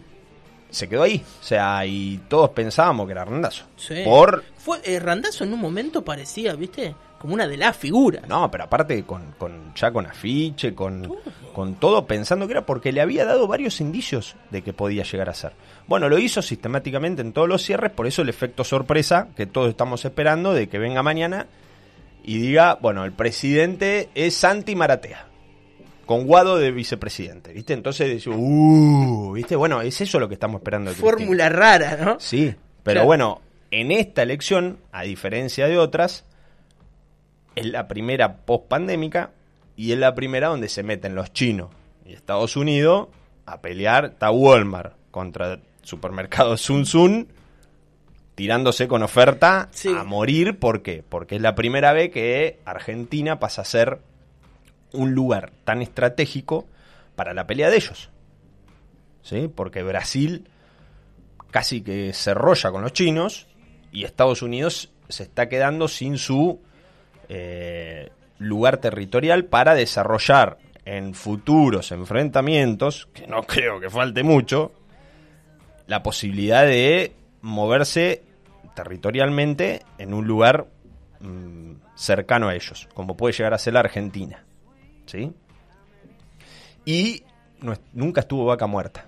se 0.69 0.89
quedó 0.89 1.03
ahí. 1.03 1.23
O 1.41 1.43
sea, 1.43 1.85
y 1.85 2.17
todos 2.27 2.49
pensábamos 2.49 3.05
que 3.05 3.13
era 3.13 3.23
Randazo. 3.23 3.65
Sí. 3.77 4.01
Por. 4.03 4.43
Fue, 4.57 4.79
eh, 4.83 4.99
Randazo 4.99 5.45
en 5.45 5.53
un 5.53 5.59
momento 5.61 6.03
parecía, 6.03 6.55
¿viste? 6.55 6.93
Como 7.19 7.33
una 7.33 7.47
de 7.47 7.57
las 7.57 7.75
figuras. 7.75 8.27
No, 8.27 8.49
pero 8.51 8.65
aparte 8.65 9.03
con, 9.03 9.31
con 9.37 9.73
ya 9.75 9.91
con 9.91 10.05
afiche, 10.05 10.75
con, 10.75 11.11
con 11.53 11.75
todo, 11.75 12.05
pensando 12.05 12.45
que 12.45 12.53
era 12.53 12.65
porque 12.65 12.91
le 12.91 13.01
había 13.01 13.25
dado 13.25 13.47
varios 13.47 13.81
indicios 13.81 14.35
de 14.51 14.61
que 14.61 14.71
podía 14.73 15.03
llegar 15.03 15.27
a 15.29 15.33
ser. 15.33 15.53
Bueno, 15.87 16.09
lo 16.09 16.19
hizo 16.19 16.41
sistemáticamente 16.43 17.21
en 17.23 17.33
todos 17.33 17.49
los 17.49 17.63
cierres, 17.63 17.91
por 17.91 18.05
eso 18.05 18.21
el 18.21 18.29
efecto 18.29 18.63
sorpresa 18.63 19.29
que 19.35 19.47
todos 19.47 19.69
estamos 19.69 20.05
esperando 20.05 20.53
de 20.53 20.69
que 20.69 20.77
venga 20.77 21.01
mañana 21.01 21.47
y 22.23 22.37
diga, 22.39 22.77
bueno, 22.81 23.03
el 23.05 23.13
presidente 23.13 24.09
es 24.13 24.35
Santi 24.35 24.75
Maratea, 24.75 25.25
con 26.05 26.25
Guado 26.25 26.57
de 26.57 26.71
vicepresidente, 26.71 27.51
¿viste? 27.53 27.73
Entonces, 27.73 28.09
dice, 28.11 28.29
uh, 28.29 29.31
¿viste? 29.33 29.55
Bueno, 29.55 29.81
es 29.81 29.99
eso 30.01 30.19
lo 30.19 30.27
que 30.27 30.35
estamos 30.35 30.59
esperando. 30.59 30.91
Fórmula 30.91 31.49
rara, 31.49 31.97
¿no? 31.99 32.19
Sí, 32.19 32.53
pero 32.83 32.95
Claro. 32.97 33.05
bueno, 33.07 33.41
en 33.71 33.91
esta 33.91 34.21
elección, 34.23 34.77
a 34.91 35.01
diferencia 35.03 35.67
de 35.67 35.77
otras, 35.77 36.25
es 37.59 37.65
la 37.65 37.87
primera 37.87 38.37
post-pandémica 38.37 39.31
y 39.75 39.91
es 39.91 39.97
la 39.97 40.15
primera 40.15 40.47
donde 40.47 40.69
se 40.69 40.83
meten 40.83 41.15
los 41.15 41.31
chinos 41.33 41.69
y 42.05 42.13
Estados 42.13 42.55
Unidos 42.55 43.07
a 43.45 43.61
pelear. 43.61 44.05
Está 44.05 44.31
Walmart 44.31 44.93
contra 45.11 45.59
supermercados 45.81 46.61
Sun 46.61 46.85
Sun 46.85 47.27
tirándose 48.35 48.87
con 48.87 49.01
oferta 49.03 49.69
Sí. 49.71 49.89
a 49.97 50.03
morir. 50.03 50.59
¿Por 50.59 50.81
qué? 50.83 51.03
Porque 51.07 51.35
es 51.37 51.41
la 51.41 51.55
primera 51.55 51.93
vez 51.93 52.11
que 52.11 52.59
Argentina 52.65 53.39
pasa 53.39 53.63
a 53.63 53.65
ser 53.65 53.99
un 54.93 55.13
lugar 55.13 55.51
tan 55.63 55.81
estratégico 55.81 56.67
para 57.15 57.33
la 57.33 57.47
pelea 57.47 57.69
de 57.69 57.77
ellos. 57.77 58.09
¿Sí? 59.23 59.49
Porque 59.53 59.83
Brasil 59.83 60.47
casi 61.51 61.81
que 61.81 62.13
se 62.13 62.33
rolla 62.33 62.71
con 62.71 62.81
los 62.83 62.93
chinos 62.93 63.47
y 63.91 64.03
Estados 64.03 64.41
Unidos 64.41 64.91
se 65.09 65.23
está 65.23 65.49
quedando 65.49 65.87
sin 65.87 66.17
su 66.17 66.61
eh, 67.29 68.09
lugar 68.39 68.77
territorial 68.77 69.45
para 69.45 69.75
desarrollar 69.75 70.57
en 70.85 71.13
futuros 71.13 71.91
enfrentamientos, 71.91 73.07
que 73.13 73.27
no 73.27 73.43
creo 73.43 73.79
que 73.79 73.89
falte 73.89 74.23
mucho, 74.23 74.71
la 75.87 76.03
posibilidad 76.03 76.65
de 76.65 77.13
moverse 77.41 78.23
territorialmente 78.75 79.81
en 79.97 80.13
un 80.13 80.27
lugar 80.27 80.67
mm, 81.19 81.73
cercano 81.95 82.47
a 82.47 82.55
ellos, 82.55 82.87
como 82.93 83.17
puede 83.17 83.33
llegar 83.33 83.53
a 83.53 83.57
ser 83.57 83.73
la 83.73 83.81
Argentina. 83.81 84.45
¿Sí? 85.05 85.33
Y 86.85 87.23
nunca 87.93 88.21
estuvo 88.21 88.45
vaca 88.45 88.67
muerta. 88.67 89.06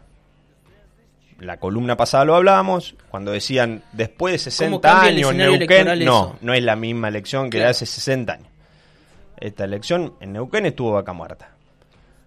La 1.39 1.57
columna 1.57 1.95
pasada 1.95 2.25
lo 2.25 2.35
hablábamos, 2.35 2.95
cuando 3.09 3.31
decían 3.31 3.81
después 3.93 4.33
de 4.33 4.39
60 4.39 4.81
cambia 4.81 5.09
el 5.09 5.17
años 5.17 5.35
Neuquén, 5.35 6.05
no, 6.05 6.35
no 6.41 6.53
es 6.53 6.63
la 6.63 6.75
misma 6.75 7.07
elección 7.07 7.49
que 7.49 7.59
de 7.59 7.65
hace 7.65 7.85
60 7.85 8.33
años. 8.33 8.47
Esta 9.39 9.63
elección 9.63 10.13
en 10.19 10.33
Neuquén 10.33 10.65
estuvo 10.65 10.91
vaca 10.91 11.13
muerta. 11.13 11.51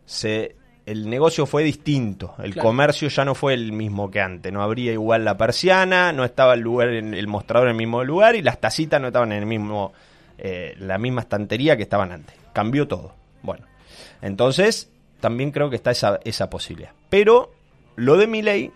Se, 0.06 0.56
el 0.86 1.08
negocio 1.10 1.44
fue 1.46 1.62
distinto, 1.62 2.34
el 2.42 2.54
Claro. 2.54 2.68
comercio 2.68 3.08
ya 3.08 3.24
no 3.24 3.34
fue 3.34 3.54
el 3.54 3.72
mismo 3.72 4.10
que 4.10 4.20
antes, 4.20 4.50
no 4.52 4.62
habría 4.62 4.92
igual 4.92 5.24
la 5.24 5.36
persiana, 5.36 6.12
no 6.12 6.24
estaba 6.24 6.54
el 6.54 6.60
lugar 6.60 6.88
el 6.88 7.26
mostrador 7.28 7.68
en 7.68 7.72
el 7.72 7.78
mismo 7.78 8.02
lugar 8.04 8.34
y 8.34 8.42
las 8.42 8.60
tacitas 8.60 9.00
no 9.00 9.08
estaban 9.08 9.32
en 9.32 9.38
el 9.40 9.46
mismo 9.46 9.92
eh, 10.38 10.74
la 10.78 10.98
misma 10.98 11.20
estantería 11.20 11.76
que 11.76 11.82
estaban 11.84 12.10
antes. 12.12 12.34
Cambió 12.52 12.88
todo. 12.88 13.14
Bueno, 13.42 13.66
entonces 14.22 14.90
también 15.20 15.50
creo 15.52 15.70
que 15.70 15.76
está 15.76 15.90
esa, 15.92 16.18
esa 16.24 16.50
posibilidad. 16.50 16.90
Pero 17.10 17.52
lo 17.96 18.16
de 18.16 18.26
mi 18.26 18.42
ley 18.42 18.72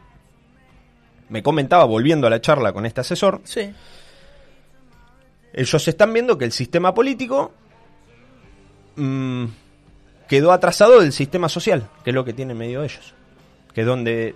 me 1.29 1.43
comentaba 1.43 1.85
volviendo 1.85 2.27
a 2.27 2.31
la 2.31 2.41
charla 2.41 2.73
con 2.73 2.87
este 2.87 3.01
asesor, 3.01 3.41
Sí. 3.45 3.73
ellos 5.53 5.89
están 5.89 6.13
viendo 6.13 6.37
que 6.39 6.45
el 6.45 6.53
sistema 6.53 6.95
político 6.95 7.53
mm, 8.97 9.45
quedó 10.29 10.53
atrasado 10.53 11.01
del 11.01 11.13
sistema 11.13 11.49
social, 11.49 11.89
que 12.05 12.11
es 12.11 12.15
lo 12.15 12.25
que 12.25 12.33
tiene 12.33 12.53
en 12.53 12.59
medio 12.59 12.81
de 12.81 12.87
ellos. 12.87 13.15
Que 13.75 13.83
es 13.83 13.87
donde 13.87 14.35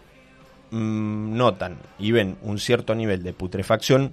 mm, 0.71 1.37
notan 1.37 1.79
y 1.99 2.13
ven 2.13 2.37
un 2.43 2.59
cierto 2.59 2.95
nivel 2.95 3.23
de 3.23 3.33
putrefacción, 3.33 4.13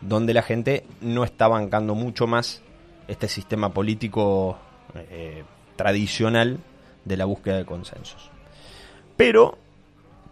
donde 0.00 0.34
la 0.34 0.42
gente 0.42 0.84
no 1.00 1.24
está 1.24 1.48
bancando 1.48 1.94
mucho 1.94 2.26
más 2.26 2.62
este 3.08 3.28
sistema 3.28 3.72
político 3.72 4.58
eh, 4.94 5.44
tradicional 5.76 6.58
de 7.04 7.16
la 7.16 7.24
búsqueda 7.24 7.56
de 7.56 7.64
consensos. 7.64 8.30
Pero, 9.16 9.58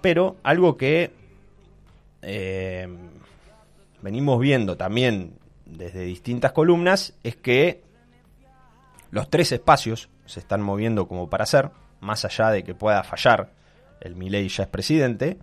pero 0.01 0.37
algo 0.43 0.77
que 0.77 1.13
eh, 2.23 2.89
venimos 4.03 4.41
viendo 4.41 4.77
también 4.77 5.35
desde 5.67 6.03
distintas 6.03 6.53
columnas 6.53 7.15
es 7.23 7.37
que 7.37 7.83
los 9.11 9.29
tres 9.31 9.53
espacios 9.53 10.09
se 10.27 10.41
están 10.41 10.63
moviendo 10.63 11.09
como 11.09 11.29
para 11.29 11.45
hacer, 11.45 11.71
más 12.01 12.25
allá 12.25 12.51
de 12.51 12.63
que 12.63 12.75
pueda 12.75 13.03
fallar 13.03 13.53
el 14.01 14.17
Milei 14.17 14.49
ya 14.49 14.65
es 14.65 14.69
presidente. 14.69 15.39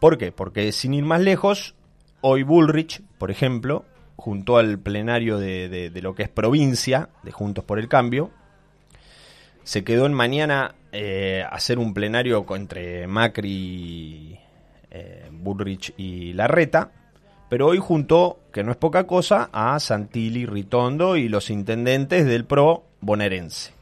¿Por 0.00 0.18
qué? 0.18 0.32
Porque 0.32 0.72
sin 0.72 0.94
ir 0.94 1.04
más 1.04 1.20
lejos, 1.20 1.74
hoy 2.20 2.42
Bullrich, 2.42 3.02
por 3.18 3.30
ejemplo, 3.30 3.84
junto 4.16 4.58
al 4.58 4.78
plenario 4.78 5.38
de, 5.38 5.90
lo 6.02 6.14
que 6.14 6.24
es 6.24 6.28
provincia, 6.28 7.08
de 7.22 7.32
Juntos 7.32 7.64
por 7.64 7.78
el 7.78 7.88
Cambio, 7.88 8.30
se 9.62 9.84
quedó 9.84 10.06
en 10.06 10.12
mañana 10.12 10.74
eh, 10.90 11.44
hacer 11.48 11.78
un 11.78 11.94
plenario 11.94 12.44
entre 12.54 13.06
Macri, 13.06 14.38
eh, 14.92 15.28
Bullrich 15.32 15.94
y 15.96 16.32
Larreta, 16.34 16.92
pero 17.48 17.66
hoy 17.66 17.78
juntó, 17.78 18.38
que 18.52 18.62
no 18.62 18.70
es 18.70 18.76
poca 18.76 19.06
cosa, 19.06 19.50
a 19.52 19.80
Santilli, 19.80 20.46
Ritondo 20.46 21.16
y 21.16 21.28
los 21.28 21.50
intendentes 21.50 22.26
del 22.26 22.44
PRO 22.44 22.84
bonaerense. 23.00 23.72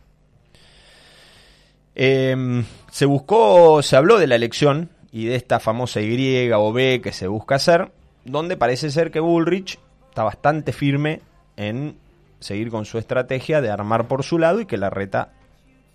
Eh, 1.94 2.64
se 2.90 3.04
buscó, 3.06 3.82
se 3.82 3.96
habló 3.96 4.18
de 4.18 4.26
la 4.26 4.36
elección 4.36 4.88
y 5.12 5.26
de 5.26 5.34
esta 5.34 5.60
famosa 5.60 6.00
Y 6.00 6.50
o 6.52 6.72
B 6.72 7.00
que 7.02 7.12
se 7.12 7.26
busca 7.26 7.56
hacer, 7.56 7.90
donde 8.24 8.56
parece 8.56 8.90
ser 8.90 9.10
que 9.10 9.20
Bullrich 9.20 9.78
está 10.08 10.22
bastante 10.22 10.72
firme 10.72 11.20
en 11.56 11.96
seguir 12.38 12.70
con 12.70 12.84
su 12.84 12.98
estrategia 12.98 13.60
de 13.60 13.70
armar 13.70 14.08
por 14.08 14.22
su 14.22 14.38
lado 14.38 14.60
y 14.60 14.66
que 14.66 14.78
la 14.78 14.90
reta 14.90 15.32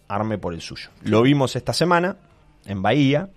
arme 0.08 0.38
por 0.38 0.54
el 0.54 0.62
suyo. 0.62 0.90
Lo 1.04 1.22
vimos 1.22 1.56
esta 1.56 1.74
semana 1.74 2.18
en 2.66 2.82
Bahía, 2.82 3.30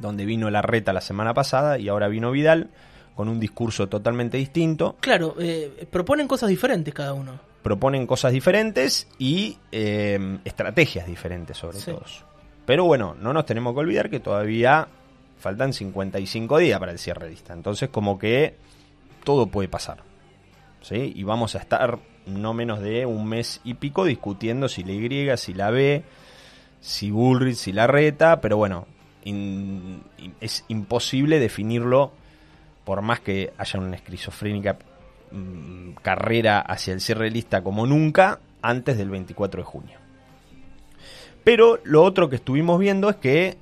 donde 0.00 0.24
vino 0.24 0.50
la 0.50 0.62
reta 0.62 0.92
la 0.92 1.00
semana 1.00 1.34
pasada 1.34 1.78
y 1.78 1.88
ahora 1.88 2.08
vino 2.08 2.30
Vidal 2.30 2.70
con 3.14 3.28
un 3.28 3.40
discurso 3.40 3.88
totalmente 3.88 4.36
distinto. 4.36 4.96
Claro, 5.00 5.34
eh, 5.38 5.86
proponen 5.90 6.28
cosas 6.28 6.48
diferentes 6.48 6.94
cada 6.94 7.14
uno. 7.14 7.40
Proponen 7.62 8.06
cosas 8.06 8.32
diferentes 8.32 9.08
y 9.18 9.58
eh, 9.72 10.38
estrategias 10.44 11.06
diferentes 11.06 11.56
sobre 11.56 11.78
Sí. 11.78 11.90
todo. 11.90 12.04
Pero 12.64 12.84
bueno, 12.84 13.16
no 13.20 13.32
nos 13.32 13.44
tenemos 13.46 13.74
que 13.74 13.80
olvidar 13.80 14.08
que 14.10 14.20
todavía 14.20 14.86
faltan 15.40 15.72
55 15.72 16.58
días 16.58 16.78
para 16.78 16.92
el 16.92 16.98
cierre 16.98 17.24
de 17.26 17.30
lista. 17.32 17.52
Entonces 17.54 17.88
como 17.88 18.18
que 18.18 18.56
todo 19.24 19.46
puede 19.48 19.68
pasar. 19.68 19.98
¿sí? 20.80 21.12
Y 21.16 21.24
vamos 21.24 21.56
a 21.56 21.58
estar 21.58 21.98
no 22.26 22.54
menos 22.54 22.80
de 22.80 23.04
un 23.06 23.26
mes 23.26 23.60
y 23.64 23.74
pico 23.74 24.04
discutiendo 24.04 24.68
si 24.68 24.84
la 24.84 24.92
Y, 24.92 25.36
si 25.36 25.54
la 25.54 25.70
B, 25.70 26.04
si 26.80 27.10
Bullrich, 27.10 27.56
si 27.56 27.72
la 27.72 27.86
reta, 27.86 28.40
pero 28.40 28.56
bueno, 28.56 28.86
es 29.24 30.64
imposible 30.68 31.38
definirlo 31.38 32.12
por 32.84 33.02
más 33.02 33.20
que 33.20 33.52
haya 33.58 33.80
una 33.80 33.96
esquizofrénica 33.96 34.78
mm, 35.30 35.90
carrera 36.02 36.60
hacia 36.60 36.94
el 36.94 37.00
cierre 37.00 37.30
lista 37.30 37.62
como 37.62 37.86
nunca 37.86 38.40
antes 38.62 38.96
del 38.96 39.10
24 39.10 39.62
de 39.62 39.64
junio. 39.64 39.98
Pero 41.44 41.80
lo 41.84 42.02
otro 42.02 42.28
que 42.28 42.36
estuvimos 42.36 42.78
viendo 42.78 43.10
es 43.10 43.16
que 43.16 43.56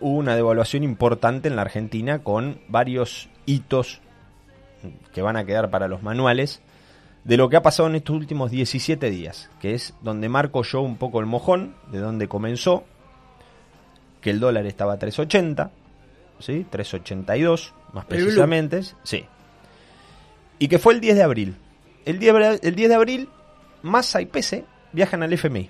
hubo 0.00 0.16
una 0.16 0.36
devaluación 0.36 0.84
importante 0.84 1.48
en 1.48 1.56
la 1.56 1.62
Argentina 1.62 2.20
con 2.20 2.60
varios 2.68 3.28
hitos 3.46 4.00
que 5.12 5.22
van 5.22 5.36
a 5.36 5.44
quedar 5.44 5.70
para 5.70 5.88
los 5.88 6.02
manuales 6.02 6.62
de 7.24 7.36
lo 7.36 7.48
que 7.48 7.56
ha 7.56 7.62
pasado 7.62 7.88
en 7.88 7.96
estos 7.96 8.16
últimos 8.16 8.50
17 8.50 9.10
días, 9.10 9.50
que 9.60 9.74
es 9.74 9.94
donde 10.02 10.28
marco 10.28 10.62
yo 10.62 10.80
un 10.80 10.96
poco 10.96 11.20
el 11.20 11.26
mojón, 11.26 11.74
de 11.90 11.98
donde 11.98 12.28
comenzó, 12.28 12.84
que 14.20 14.30
el 14.30 14.40
dólar 14.40 14.66
estaba 14.66 14.94
a 14.94 14.98
3.80, 14.98 15.70
¿sí? 16.40 16.66
3.82 16.70 17.72
más 17.92 18.04
precisamente, 18.04 18.82
sí. 19.02 19.24
Y 20.58 20.68
que 20.68 20.78
fue 20.78 20.94
el 20.94 21.00
10 21.00 21.16
de 21.16 21.22
abril. 21.22 21.56
El 22.04 22.18
10, 22.18 22.20
de 22.20 22.30
abra- 22.30 22.58
el 22.62 22.74
10 22.74 22.88
de 22.88 22.94
abril, 22.94 23.28
Massa 23.82 24.20
y 24.20 24.26
Pese 24.26 24.64
viajan 24.92 25.22
al 25.22 25.32
FMI, 25.32 25.68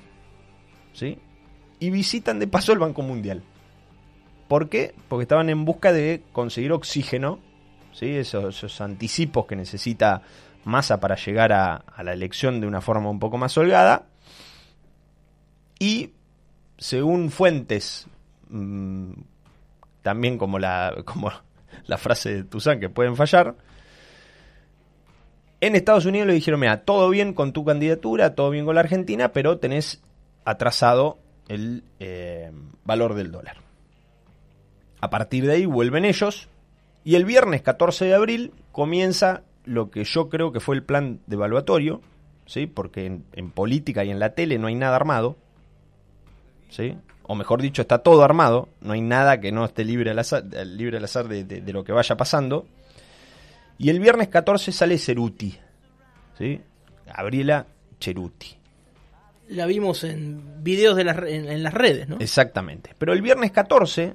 ¿sí? 0.92 1.18
Y 1.80 1.90
visitan 1.90 2.38
de 2.38 2.46
paso 2.46 2.72
el 2.72 2.78
Banco 2.78 3.02
Mundial. 3.02 3.42
¿Por 4.48 4.68
qué? 4.68 4.94
Porque 5.08 5.22
estaban 5.24 5.50
en 5.50 5.64
busca 5.64 5.92
de 5.92 6.22
conseguir 6.32 6.72
oxígeno, 6.72 7.38
¿sí? 7.92 8.16
esos, 8.16 8.56
esos 8.56 8.80
anticipos 8.80 9.46
que 9.46 9.56
necesita 9.56 10.22
Massa 10.64 11.00
para 11.00 11.16
llegar 11.16 11.52
a, 11.52 11.76
a 11.76 12.02
la 12.02 12.12
elección 12.12 12.60
de 12.60 12.66
una 12.66 12.80
forma 12.80 13.10
un 13.10 13.18
poco 13.18 13.36
más 13.38 13.56
holgada. 13.58 14.06
Y 15.78 16.10
según 16.78 17.30
fuentes, 17.30 18.06
mm, 18.48 19.12
también 20.02 20.38
como 20.38 20.58
la, 20.58 20.94
como 21.04 21.30
la 21.86 21.98
frase 21.98 22.34
de 22.34 22.44
Tuzán 22.44 22.80
que 22.80 22.88
pueden 22.88 23.16
fallar, 23.16 23.54
en 25.60 25.74
Estados 25.74 26.06
Unidos 26.06 26.28
le 26.28 26.34
dijeron, 26.34 26.60
mira, 26.60 26.82
todo 26.82 27.10
bien 27.10 27.34
con 27.34 27.52
tu 27.52 27.64
candidatura, 27.64 28.34
todo 28.34 28.50
bien 28.50 28.64
con 28.64 28.76
la 28.76 28.80
Argentina, 28.82 29.32
pero 29.32 29.58
tenés 29.58 30.02
atrasado 30.44 31.18
el 31.48 31.82
eh, 31.98 32.52
valor 32.84 33.14
del 33.14 33.32
dólar. 33.32 33.56
A 35.00 35.10
partir 35.10 35.46
de 35.46 35.54
ahí 35.54 35.66
vuelven 35.66 36.04
ellos 36.04 36.48
y 37.04 37.16
el 37.16 37.24
viernes 37.24 37.62
14 37.62 38.04
de 38.04 38.14
abril 38.14 38.52
comienza 38.72 39.42
lo 39.64 39.90
que 39.90 40.04
yo 40.04 40.28
creo 40.28 40.52
que 40.52 40.60
fue 40.60 40.76
el 40.76 40.82
plan 40.82 41.20
devaluatorio, 41.26 42.00
¿sí? 42.46 42.66
porque 42.66 43.06
en, 43.06 43.24
en 43.32 43.50
política 43.50 44.04
y 44.04 44.10
en 44.10 44.18
la 44.18 44.34
tele 44.34 44.58
no 44.58 44.68
hay 44.68 44.74
nada 44.74 44.96
armado, 44.96 45.36
¿sí? 46.68 46.96
O 47.28 47.34
mejor 47.36 47.62
dicho, 47.62 47.82
está 47.82 47.98
todo 47.98 48.24
armado, 48.24 48.68
no 48.80 48.94
hay 48.94 49.00
nada 49.00 49.38
que 49.40 49.52
no 49.52 49.64
esté 49.64 49.84
libre 49.84 50.10
al 50.10 50.18
azar, 50.18 50.42
libre 50.66 50.96
al 50.96 51.04
azar 51.04 51.28
de, 51.28 51.44
de- 51.44 51.60
de 51.60 51.72
lo 51.72 51.84
que 51.84 51.92
vaya 51.92 52.16
pasando. 52.16 52.66
Y 53.78 53.90
el 53.90 54.00
viernes 54.00 54.26
14 54.28 54.72
sale 54.72 54.98
Ceruti, 54.98 55.56
¿sí? 56.36 56.60
Gabriela 57.06 57.64
Ceruti. 58.00 58.56
La 59.50 59.66
vimos 59.66 60.02
en 60.04 60.62
videos 60.64 60.96
de 60.96 61.04
las, 61.04 61.16
re- 61.16 61.36
en, 61.36 61.48
en 61.48 61.62
las 61.62 61.72
redes, 61.72 62.08
¿no? 62.08 62.16
Exactamente. 62.18 62.94
Pero 62.98 63.12
el 63.12 63.22
viernes 63.22 63.50
14, 63.52 64.14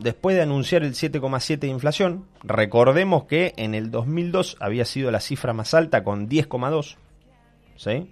después 0.00 0.34
de 0.36 0.42
anunciar 0.42 0.82
el 0.82 0.92
7,7 0.94 1.58
de 1.60 1.68
inflación, 1.68 2.26
recordemos 2.42 3.24
que 3.24 3.54
en 3.56 3.74
el 3.74 3.90
2002 3.90 4.56
había 4.60 4.84
sido 4.84 5.10
la 5.10 5.20
cifra 5.20 5.52
más 5.52 5.72
alta 5.72 6.02
con 6.02 6.28
10,2. 6.28 6.96
¿Sí? 7.76 8.10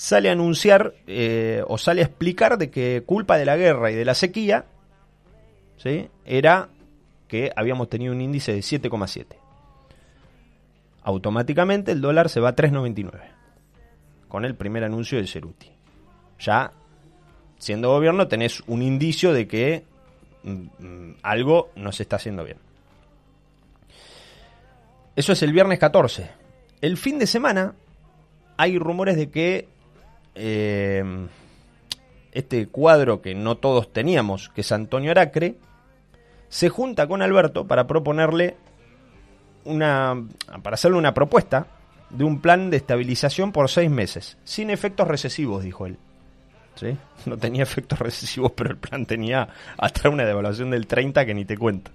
Sale 0.00 0.30
a 0.30 0.32
anunciar 0.32 0.94
eh, 1.06 1.62
o 1.68 1.76
sale 1.76 2.00
a 2.00 2.06
explicar 2.06 2.56
de 2.56 2.70
que 2.70 3.02
culpa 3.04 3.36
de 3.36 3.44
la 3.44 3.58
guerra 3.58 3.90
y 3.90 3.94
de 3.94 4.06
la 4.06 4.14
sequía 4.14 4.64
¿sí? 5.76 6.08
era 6.24 6.70
que 7.28 7.52
habíamos 7.54 7.90
tenido 7.90 8.14
un 8.14 8.22
índice 8.22 8.54
de 8.54 8.60
7,7. 8.60 9.26
Automáticamente 11.02 11.92
el 11.92 12.00
dólar 12.00 12.30
se 12.30 12.40
va 12.40 12.48
a 12.48 12.56
3,99 12.56 13.10
con 14.26 14.46
el 14.46 14.54
primer 14.54 14.84
anuncio 14.84 15.18
de 15.18 15.26
Ceruti. 15.26 15.70
Ya 16.38 16.72
siendo 17.58 17.90
gobierno 17.90 18.26
tenés 18.26 18.62
un 18.68 18.80
indicio 18.80 19.34
de 19.34 19.46
que 19.46 19.84
mm, 20.44 20.62
mm, 20.78 21.16
algo 21.22 21.72
no 21.76 21.92
se 21.92 22.04
está 22.04 22.16
haciendo 22.16 22.42
bien. 22.42 22.56
Eso 25.14 25.34
es 25.34 25.42
el 25.42 25.52
viernes 25.52 25.78
14. 25.78 26.30
El 26.80 26.96
fin 26.96 27.18
de 27.18 27.26
semana 27.26 27.74
hay 28.56 28.78
rumores 28.78 29.16
de 29.16 29.28
que 29.28 29.68
eh, 30.34 31.02
este 32.32 32.66
cuadro 32.68 33.20
que 33.22 33.34
no 33.34 33.56
todos 33.56 33.92
teníamos, 33.92 34.48
que 34.50 34.60
es 34.60 34.72
Antonio 34.72 35.10
Aracre, 35.10 35.56
se 36.48 36.68
junta 36.68 37.06
con 37.06 37.22
Alberto 37.22 37.66
para 37.66 37.86
proponerle 37.86 38.56
una. 39.64 40.16
para 40.62 40.74
hacerle 40.74 40.98
una 40.98 41.14
propuesta 41.14 41.66
de 42.10 42.24
un 42.24 42.40
plan 42.40 42.70
de 42.70 42.76
estabilización 42.76 43.52
por 43.52 43.70
seis 43.70 43.90
meses, 43.90 44.36
sin 44.44 44.70
efectos 44.70 45.06
recesivos, 45.06 45.64
dijo 45.64 45.86
él. 45.86 45.96
¿Sí? 46.74 46.96
No 47.26 47.36
tenía 47.36 47.62
efectos 47.62 47.98
recesivos, 47.98 48.52
pero 48.52 48.70
el 48.70 48.78
plan 48.78 49.06
tenía 49.06 49.48
hasta 49.76 50.08
una 50.08 50.24
devaluación 50.24 50.70
del 50.70 50.86
30 50.86 51.26
que 51.26 51.34
ni 51.34 51.44
te 51.44 51.56
cuento. 51.56 51.90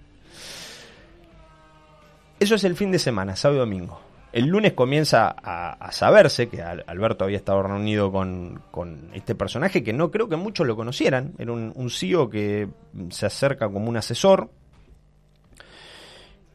Eso 2.40 2.56
es 2.56 2.64
el 2.64 2.76
fin 2.76 2.92
de 2.92 3.00
semana, 3.00 3.36
sábado 3.36 3.58
y 3.58 3.60
domingo. 3.62 4.00
El 4.36 4.48
lunes 4.48 4.74
comienza 4.74 5.34
a, 5.42 5.94
saberse 5.94 6.50
que 6.50 6.62
Alberto 6.62 7.24
había 7.24 7.38
estado 7.38 7.64
reunido 7.64 8.12
con, 8.12 9.10
este 9.14 9.34
personaje 9.34 9.82
que 9.82 9.94
no 9.94 10.12
creo 10.12 10.28
que 10.28 10.36
muchos 10.36 10.68
lo 10.68 10.76
conocieran. 10.76 11.36
Era 11.38 11.54
un, 11.54 11.72
un 11.74 11.90
CEO 11.90 12.30
que 12.30 12.68
se 13.12 13.26
acerca 13.26 13.70
como 13.70 13.88
un 13.88 13.96
asesor. 13.96 14.50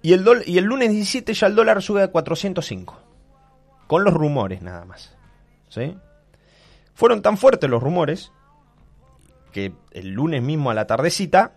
Y 0.03 0.13
el, 0.13 0.27
y 0.45 0.59
el 0.59 0.65
lunes 0.65 0.91
17 0.91 1.33
ya 1.33 1.47
el 1.47 1.55
dólar 1.55 1.81
sube 1.81 2.03
a 2.03 2.09
405. 2.09 3.01
Con 3.87 4.05
los 4.05 4.13
rumores 4.13 4.61
nada 4.61 4.85
más. 4.85 5.17
¿Sí? 5.71 5.97
Fueron 6.93 7.23
tan 7.23 7.39
fuertes 7.39 7.71
los 7.71 7.83
rumores 7.83 8.31
que 9.53 9.73
el 9.93 10.11
lunes 10.11 10.43
mismo 10.43 10.71
a 10.71 10.75
la 10.75 10.87
tardecita, 10.87 11.55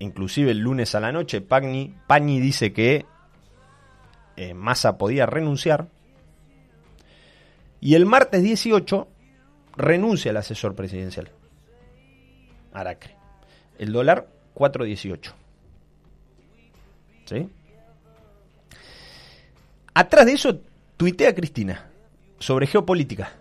inclusive 0.00 0.50
el 0.50 0.58
lunes 0.58 0.96
a 0.96 1.00
la 1.00 1.12
noche, 1.12 1.40
Pagni, 1.40 1.94
Pagni 2.08 2.40
dice 2.40 2.72
que 2.72 3.06
eh, 4.40 4.54
Massa 4.54 4.96
podía 4.96 5.26
renunciar. 5.26 5.88
Y 7.78 7.94
el 7.94 8.06
martes 8.06 8.42
18 8.42 9.06
renuncia 9.76 10.30
el 10.30 10.38
asesor 10.38 10.74
presidencial. 10.74 11.30
Aracre. 12.72 13.16
El 13.78 13.92
dólar 13.92 14.28
4.18. 14.54 15.32
¿Sí? 17.26 17.50
Atrás 19.92 20.24
de 20.24 20.32
eso 20.32 20.58
tuitea 20.96 21.34
Cristina 21.34 21.90
sobre 22.38 22.66
geopolítica. 22.66 23.34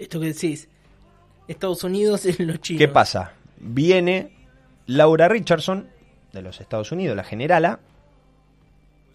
Esto 0.00 0.18
que 0.18 0.26
decís, 0.26 0.68
Estados 1.46 1.84
Unidos 1.84 2.26
es 2.26 2.40
los 2.40 2.60
chinos. 2.60 2.80
¿Qué 2.80 2.88
pasa? 2.88 3.34
Viene 3.58 4.32
Laura 4.86 5.28
Richardson 5.28 5.88
de 6.32 6.42
los 6.42 6.60
Estados 6.60 6.90
Unidos, 6.90 7.16
la 7.16 7.22
generala, 7.22 7.78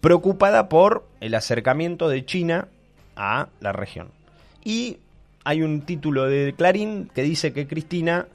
preocupada 0.00 0.68
por 0.68 1.06
el 1.20 1.34
acercamiento 1.34 2.08
de 2.08 2.24
China 2.24 2.68
a 3.16 3.48
la 3.60 3.72
región. 3.72 4.08
Y 4.64 4.98
hay 5.44 5.62
un 5.62 5.82
título 5.82 6.26
de 6.26 6.54
Clarín 6.56 7.10
que 7.14 7.22
dice 7.22 7.52
que 7.52 7.66
Cristina 7.66 8.28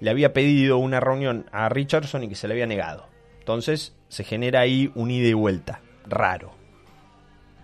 le 0.00 0.10
había 0.10 0.32
pedido 0.32 0.78
una 0.78 1.00
reunión 1.00 1.46
a 1.52 1.68
Richardson 1.68 2.24
y 2.24 2.28
que 2.28 2.34
se 2.34 2.48
le 2.48 2.54
había 2.54 2.66
negado. 2.66 3.06
Entonces 3.38 3.94
se 4.08 4.24
genera 4.24 4.60
ahí 4.60 4.90
un 4.94 5.10
ida 5.10 5.28
y 5.28 5.34
vuelta. 5.34 5.80
Raro. 6.06 6.52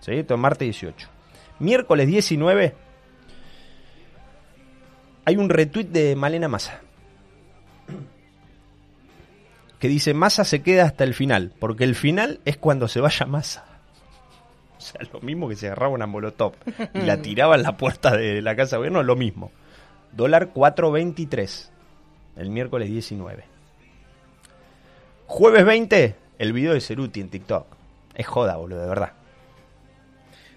¿Sí? 0.00 0.12
Esto 0.12 0.34
es 0.34 0.40
martes 0.40 0.66
18. 0.66 1.08
Miércoles 1.58 2.06
19 2.06 2.74
hay 5.24 5.36
un 5.36 5.48
retweet 5.48 5.84
de 5.84 6.16
Malena 6.16 6.48
Massa 6.48 6.80
que 9.80 9.88
dice 9.88 10.14
Massa 10.14 10.44
se 10.44 10.62
queda 10.62 10.84
hasta 10.84 11.02
el 11.04 11.14
final, 11.14 11.52
porque 11.58 11.84
el 11.84 11.96
final 11.96 12.38
es 12.44 12.56
cuando 12.58 12.86
se 12.86 13.00
vaya 13.00 13.26
Massa. 13.26 13.64
O 14.76 14.82
sea, 14.82 15.02
lo 15.12 15.20
mismo 15.20 15.46
que 15.46 15.56
se 15.56 15.66
agarraba 15.66 15.92
una 15.92 16.06
molotov 16.06 16.54
y 16.94 17.00
la 17.00 17.16
tiraba 17.22 17.54
en 17.54 17.62
la 17.62 17.76
puerta 17.76 18.16
de 18.16 18.40
la 18.40 18.56
casa 18.56 18.76
de 18.76 18.78
gobierno, 18.78 19.02
lo 19.02 19.14
mismo. 19.14 19.52
Dólar 20.12 20.54
4.23, 20.54 21.68
el 22.36 22.48
miércoles 22.48 22.88
19. 22.88 23.44
Jueves 25.26 25.64
20, 25.66 26.16
el 26.38 26.52
video 26.54 26.72
de 26.72 26.80
Ceruti 26.80 27.20
en 27.20 27.28
TikTok. 27.28 27.66
Es 28.14 28.26
joda, 28.26 28.56
boludo, 28.56 28.80
de 28.80 28.88
verdad. 28.88 29.12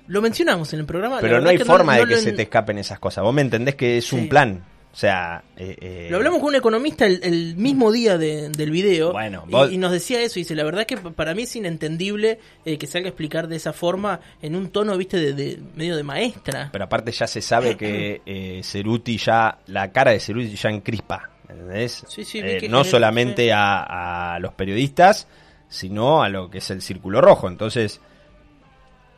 Lo 0.08 0.22
mencionamos 0.22 0.72
en 0.74 0.80
el 0.80 0.86
programa. 0.86 1.20
Pero 1.20 1.42
no 1.42 1.50
hay 1.50 1.58
forma 1.58 1.98
de 1.98 2.08
que 2.08 2.16
se 2.16 2.32
te 2.32 2.44
escapen 2.44 2.78
esas 2.78 3.00
cosas. 3.00 3.26
Vos 3.26 3.34
me 3.34 3.42
entendés 3.42 3.76
que 3.76 3.98
es 3.98 4.14
un 4.14 4.30
plan. 4.30 4.64
O 4.94 4.96
sea, 4.96 5.44
eh, 5.58 5.76
eh, 5.82 6.08
lo 6.12 6.18
hablamos 6.18 6.40
con 6.40 6.50
un 6.50 6.56
economista 6.56 7.08
el, 7.08 7.56
mismo 7.56 7.92
día 7.92 8.20
del 8.20 8.70
video 8.70 9.12
bueno, 9.12 9.44
y, 9.72 9.80
nos 9.80 9.92
decía 9.92 10.22
eso. 10.22 10.38
Y 10.38 10.44
dice: 10.44 10.54
La 10.54 10.64
verdad 10.64 10.82
es 10.82 10.88
que 10.88 10.98
para 10.98 11.34
mí 11.34 11.44
es 11.44 11.56
inentendible 11.56 12.40
eh, 12.64 12.78
que 12.78 12.86
se 12.86 13.00
haga 13.00 13.08
explicar 13.08 13.48
de 13.48 13.56
esa 13.56 13.74
forma 13.74 14.20
en 14.40 14.56
un 14.56 14.70
tono, 14.70 14.96
viste, 14.96 15.34
de, 15.34 15.60
medio 15.74 15.96
de 15.96 16.04
maestra. 16.04 16.70
Pero 16.72 16.84
aparte, 16.84 17.12
ya 17.12 17.26
se 17.26 17.42
sabe 17.42 17.76
que 17.76 18.62
Ceruti 18.64 19.18
ya, 19.18 19.58
la 19.66 19.92
cara 19.92 20.12
de 20.12 20.20
Ceruti 20.20 20.56
ya 20.56 20.70
encrispa. 20.70 21.32
¿Entendés? 21.50 22.06
Sí, 22.08 22.24
sí, 22.24 22.44
no 22.70 22.84
solamente 22.84 23.52
a, 23.52 24.36
a 24.36 24.40
los 24.40 24.54
periodistas, 24.54 25.28
sino 25.70 26.22
a 26.22 26.30
lo 26.30 26.52
que 26.52 26.60
es 26.60 26.70
el 26.70 26.84
círculo 26.84 27.20
rojo. 27.20 27.48
Entonces, 27.48 28.00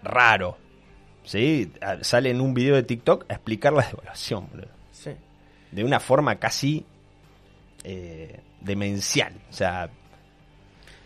raro. 0.04 0.58
¿Sí? 1.26 1.70
Sale 2.00 2.30
en 2.30 2.40
un 2.40 2.54
video 2.54 2.76
de 2.76 2.84
TikTok 2.84 3.26
a 3.28 3.34
explicar 3.34 3.74
la 3.74 3.82
devaluación, 3.92 4.48
boludo 4.50 4.76
de 5.72 5.84
una 5.84 6.00
forma 6.00 6.36
casi 6.36 6.86
eh, 7.84 8.40
demencial. 8.62 9.34
O 9.50 9.54
sea. 9.54 9.90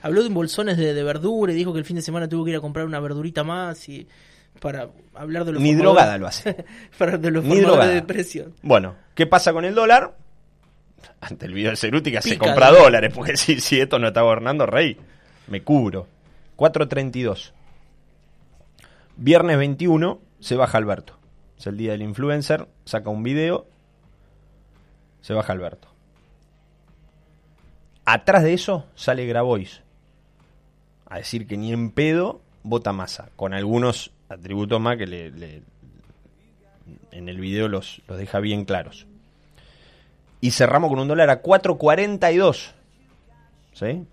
Habló 0.01 0.23
de 0.23 0.29
bolsones 0.29 0.77
de, 0.77 0.93
de 0.93 1.03
verdura 1.03 1.51
y 1.51 1.55
dijo 1.55 1.73
que 1.73 1.79
el 1.79 1.85
fin 1.85 1.97
de 1.97 2.01
semana 2.01 2.29
tuvo 2.29 2.45
que 2.45 2.51
ir 2.51 2.57
a 2.57 2.61
comprar 2.61 2.85
una 2.85 2.99
verdurita 2.99 3.43
más 3.43 3.89
y 3.89 4.07
para 4.59 4.89
hablar 5.13 5.45
de 5.45 5.53
los 5.53 5.61
Ni 5.61 5.73
drogada 5.73 6.17
lo 6.17 6.27
hace. 6.27 6.65
para 6.97 7.17
de 7.17 7.31
los 7.31 7.43
Ni 7.43 7.59
de 7.59 7.93
depresión. 7.93 8.53
Bueno, 8.61 8.95
¿qué 9.15 9.25
pasa 9.25 9.53
con 9.53 9.65
el 9.65 9.75
dólar? 9.75 10.15
Ante 11.21 11.45
el 11.45 11.53
video 11.53 11.71
de 11.71 11.77
Cerútica 11.77 12.21
se 12.21 12.37
compra 12.37 12.71
dólares, 12.71 13.11
porque 13.13 13.37
si, 13.37 13.59
si 13.59 13.79
esto 13.79 13.99
no 13.99 14.07
está 14.07 14.21
gobernando, 14.21 14.65
rey, 14.65 14.97
me 15.47 15.61
cubro. 15.63 16.07
4.32. 16.57 17.53
Viernes 19.15 19.57
21 19.57 20.19
se 20.39 20.55
baja 20.55 20.77
Alberto. 20.77 21.17
Es 21.57 21.67
el 21.67 21.77
día 21.77 21.91
del 21.91 22.01
influencer, 22.01 22.67
saca 22.85 23.09
un 23.09 23.23
video 23.23 23.67
se 25.21 25.33
baja 25.33 25.53
Alberto. 25.53 25.87
Atrás 28.05 28.43
de 28.43 28.53
eso 28.53 28.85
sale 28.95 29.25
Grabois 29.25 29.81
a 31.05 31.17
decir 31.17 31.47
que 31.47 31.57
ni 31.57 31.73
en 31.73 31.91
pedo 31.91 32.41
vota 32.63 32.93
masa, 32.93 33.29
con 33.35 33.53
algunos 33.53 34.11
atributos 34.29 34.79
más 34.79 34.97
que 34.97 35.07
le, 35.07 35.61
en 37.11 37.29
el 37.29 37.39
video 37.39 37.67
los, 37.67 38.01
los 38.07 38.17
deja 38.17 38.39
bien 38.39 38.65
claros. 38.65 39.07
Y 40.41 40.51
cerramos 40.51 40.89
con 40.89 40.99
un 40.99 41.07
dólar 41.07 41.29
a 41.29 41.41
4.42. 41.41 42.71
¿Sí? 43.73 44.05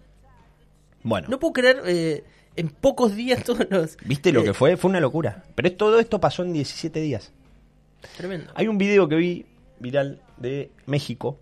Bueno. 1.03 1.29
No 1.31 1.39
puedo 1.39 1.53
creer 1.53 1.83
eh, 1.87 2.25
en 2.57 2.69
pocos 2.69 3.15
días 3.15 3.45
todos 3.45 3.67
los... 3.71 3.97
¿Viste 4.05 4.33
lo 4.33 4.43
que 4.43 4.55
fue? 4.55 4.77
Fue 4.77 4.91
una 4.91 5.01
locura. 5.01 5.45
Pero 5.55 5.73
todo 5.73 6.01
esto 6.01 6.21
pasó 6.21 6.43
en 6.43 6.53
17 6.53 7.01
días. 7.01 7.33
Tremendo. 8.17 8.51
Hay 8.55 8.67
un 8.67 8.79
video 8.79 9.09
que 9.09 9.17
vi 9.17 9.47
viral 9.79 10.21
de 10.37 10.71
México 10.87 11.39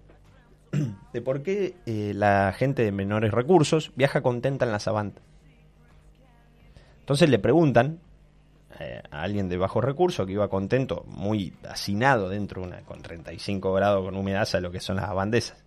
de 1.13 1.21
por 1.21 1.43
qué 1.43 1.75
eh, 1.87 2.13
la 2.15 2.53
gente 2.57 2.83
de 2.83 2.93
menores 2.93 3.33
recursos 3.33 3.93
viaja 3.97 4.23
contenta 4.23 4.65
en 4.65 4.73
la 4.73 4.79
sabana. 4.79 5.13
Entonces 7.01 7.29
le 7.29 7.39
preguntan 7.39 8.01
eh, 8.81 9.03
a 9.11 9.23
alguien 9.23 9.49
de 9.49 9.57
bajos 9.57 9.85
recursos 9.85 10.27
que 10.27 10.33
iba 10.33 10.49
contento, 10.49 11.05
muy 11.07 11.53
hacinado 11.69 12.29
dentro 12.29 12.63
una, 12.63 12.81
con 12.81 13.03
35 13.03 13.73
grados, 13.73 14.05
con 14.05 14.17
humedad, 14.17 14.49
a 14.53 14.61
lo 14.61 14.71
que 14.73 14.81
son 14.81 14.97
las 14.97 15.13
bandesas. 15.15 15.63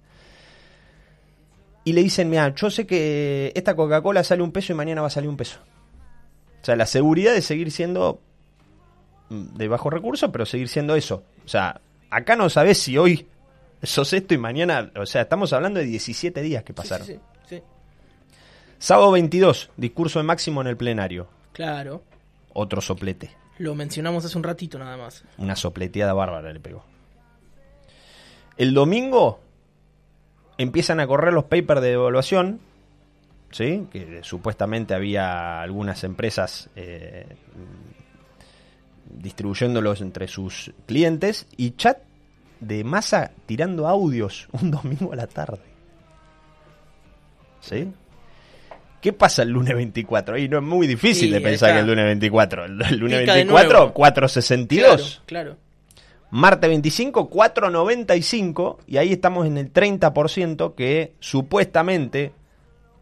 Y 1.85 1.93
le 1.93 2.03
dicen, 2.03 2.29
mira, 2.29 2.53
yo 2.53 2.69
sé 2.69 2.85
que 2.85 3.53
esta 3.55 3.75
Coca-Cola 3.75 4.23
sale 4.23 4.43
un 4.43 4.51
peso 4.51 4.73
y 4.73 4.75
mañana 4.75 5.01
va 5.01 5.07
a 5.07 5.11
salir 5.11 5.29
un 5.29 5.37
peso. 5.37 5.59
O 6.61 6.65
sea, 6.65 6.75
la 6.75 6.85
seguridad 6.85 7.33
de 7.33 7.41
seguir 7.41 7.71
siendo 7.71 8.19
mm, 9.29 9.55
de 9.55 9.67
bajo 9.69 9.89
recursos, 9.89 10.29
pero 10.29 10.45
seguir 10.45 10.67
siendo 10.67 10.95
eso. 10.95 11.23
O 11.45 11.47
sea, 11.47 11.79
acá 12.09 12.35
no 12.35 12.49
sabes 12.49 12.77
si 12.77 12.97
hoy 12.97 13.27
sos 13.83 14.13
esto 14.13 14.33
y 14.33 14.37
mañana, 14.37 14.91
o 14.95 15.05
sea, 15.05 15.23
estamos 15.23 15.53
hablando 15.53 15.79
de 15.79 15.85
17 15.85 16.41
días 16.41 16.63
que 16.63 16.73
pasaron. 16.73 17.07
Sí, 17.07 17.19
sí, 17.47 17.61
Sábado 18.79 19.11
22, 19.11 19.71
discurso 19.77 20.19
de 20.19 20.23
máximo 20.23 20.61
en 20.61 20.67
el 20.67 20.77
plenario. 20.77 21.27
Claro. 21.53 22.03
Otro 22.53 22.81
soplete. 22.81 23.31
Lo 23.59 23.73
mencionamos 23.73 24.23
hace 24.25 24.37
un 24.37 24.43
ratito 24.43 24.77
nada 24.77 24.97
más. 24.97 25.23
Una 25.37 25.55
sopleteada 25.55 26.13
bárbara 26.13 26.53
le 26.53 26.59
pegó. 26.59 26.83
El 28.55 28.73
domingo 28.73 29.39
empiezan 30.57 30.99
a 30.99 31.07
correr 31.07 31.33
los 31.33 31.45
papers 31.45 31.81
de 31.81 31.93
evaluación 31.93 32.59
¿sí? 33.51 33.87
que 33.91 34.19
supuestamente 34.23 34.93
había 34.93 35.61
algunas 35.61 36.03
empresas 36.03 36.69
eh, 36.75 37.25
distribuyéndolos 39.09 40.01
entre 40.01 40.27
sus 40.27 40.73
clientes, 40.85 41.47
y 41.57 41.71
chat 41.71 41.99
de 42.59 42.83
masa 42.83 43.31
tirando 43.45 43.87
audios 43.87 44.47
un 44.61 44.71
domingo 44.71 45.13
a 45.13 45.15
la 45.15 45.27
tarde. 45.27 45.59
¿Sí? 47.61 47.91
¿Qué 49.01 49.13
pasa 49.13 49.43
el 49.43 49.49
lunes 49.49 49.75
24? 49.75 50.37
Y 50.37 50.49
no 50.49 50.57
es 50.57 50.63
muy 50.63 50.87
difícil 50.87 51.31
de 51.31 51.39
pensar 51.39 51.73
que 51.73 51.79
el 51.79 51.87
lunes 51.87 52.05
24. 52.05 52.65
El, 52.65 52.97
lunes 52.97 53.25
24, 53.25 53.93
462. 53.93 55.21
Claro, 55.25 55.55
claro. 55.55 55.57
Marte 56.31 56.67
25, 56.67 57.29
495. 57.29 58.79
Y 58.87 58.97
ahí 58.97 59.13
estamos 59.13 59.45
en 59.45 59.57
el 59.57 59.71
30% 59.71 60.75
que 60.75 61.13
supuestamente 61.19 62.33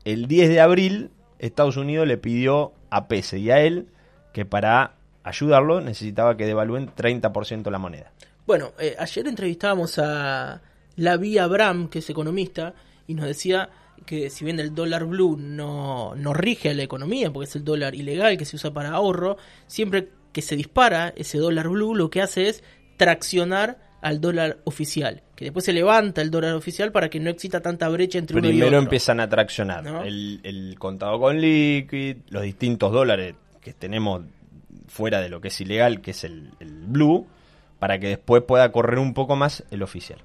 el 0.03 0.27
10 0.27 0.49
de 0.49 0.61
abril 0.61 1.11
Estados 1.39 1.77
Unidos 1.77 2.07
le 2.07 2.17
pidió 2.17 2.73
a 2.89 3.07
Pese 3.07 3.39
y 3.39 3.51
a 3.51 3.61
él 3.61 3.87
que 4.33 4.45
para 4.45 4.94
ayudarlo 5.25 5.81
necesitaba 5.81 6.37
que 6.37 6.45
devalúen 6.45 6.89
30% 6.95 7.69
la 7.69 7.79
moneda. 7.79 8.11
Bueno, 8.45 8.73
eh, 8.79 8.95
ayer 8.97 9.27
entrevistábamos 9.27 9.97
a 9.97 10.61
Lavi 10.97 11.39
Abram, 11.39 11.89
que 11.89 11.99
es 11.99 12.09
economista, 12.09 12.73
y 13.07 13.15
nos 13.15 13.25
decía 13.25 13.69
que 14.05 14.29
si 14.29 14.45
bien 14.45 14.59
el 14.59 14.75
dólar 14.75 15.05
blue 15.05 15.35
no, 15.35 16.13
no 16.15 16.33
rige 16.33 16.69
a 16.69 16.73
la 16.75 16.83
economía, 16.83 17.33
porque 17.33 17.49
es 17.49 17.55
el 17.55 17.63
dólar 17.63 17.95
ilegal 17.95 18.37
que 18.37 18.45
se 18.45 18.55
usa 18.55 18.71
para 18.71 18.91
ahorro, 18.91 19.37
siempre 19.65 20.09
que 20.31 20.43
se 20.43 20.55
dispara 20.55 21.11
ese 21.15 21.39
dólar 21.39 21.69
blue 21.69 21.95
lo 21.95 22.09
que 22.09 22.21
hace 22.21 22.47
es 22.47 22.63
traccionar 22.97 23.79
al 24.01 24.21
dólar 24.21 24.59
oficial, 24.65 25.23
que 25.35 25.45
después 25.45 25.65
se 25.65 25.73
levanta 25.73 26.21
el 26.21 26.29
dólar 26.29 26.53
oficial 26.53 26.91
para 26.91 27.09
que 27.09 27.19
no 27.19 27.31
exista 27.31 27.61
tanta 27.61 27.89
brecha 27.89 28.19
entre 28.19 28.35
Primero 28.39 28.55
uno 28.55 28.65
y 28.65 28.67
otro. 28.67 28.79
empiezan 28.79 29.19
a 29.19 29.27
traccionar 29.27 30.05
el, 30.05 30.39
el 30.43 30.77
contado 30.77 31.19
con 31.19 31.41
liquid, 31.41 32.17
los 32.29 32.43
distintos 32.43 32.91
dólares 32.91 33.33
que 33.59 33.73
tenemos 33.73 34.21
fuera 34.87 35.21
de 35.21 35.29
lo 35.29 35.41
que 35.41 35.49
es 35.49 35.61
ilegal, 35.61 36.01
que 36.01 36.11
es 36.11 36.23
el, 36.23 36.51
blue, 36.87 37.27
para 37.79 37.99
que 37.99 38.07
después 38.07 38.43
pueda 38.43 38.71
correr 38.71 38.99
un 38.99 39.13
poco 39.13 39.35
más 39.35 39.63
el 39.71 39.83
oficial. 39.83 40.19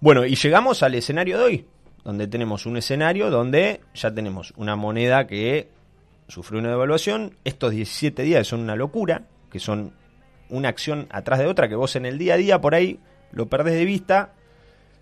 Bueno, 0.00 0.24
y 0.24 0.34
llegamos 0.34 0.82
al 0.82 0.94
escenario 0.94 1.38
de 1.38 1.44
hoy, 1.44 1.66
donde 2.04 2.26
tenemos 2.26 2.66
un 2.66 2.76
escenario 2.76 3.30
donde 3.30 3.80
ya 3.94 4.12
tenemos 4.12 4.52
una 4.56 4.76
moneda 4.76 5.26
que 5.26 5.68
sufrió 6.28 6.60
una 6.60 6.70
devaluación. 6.70 7.36
Estos 7.44 7.72
17 7.72 8.22
días 8.22 8.46
son 8.46 8.60
una 8.60 8.76
locura, 8.76 9.22
que 9.50 9.60
son 9.60 9.94
una 10.50 10.68
acción 10.68 11.06
atrás 11.10 11.38
de 11.38 11.46
otra, 11.46 11.68
que 11.68 11.74
vos 11.74 11.96
en 11.96 12.06
el 12.06 12.18
día 12.18 12.34
a 12.34 12.36
día 12.36 12.60
por 12.60 12.74
ahí 12.74 13.00
lo 13.32 13.48
perdés 13.48 13.74
de 13.74 13.84
vista. 13.84 14.32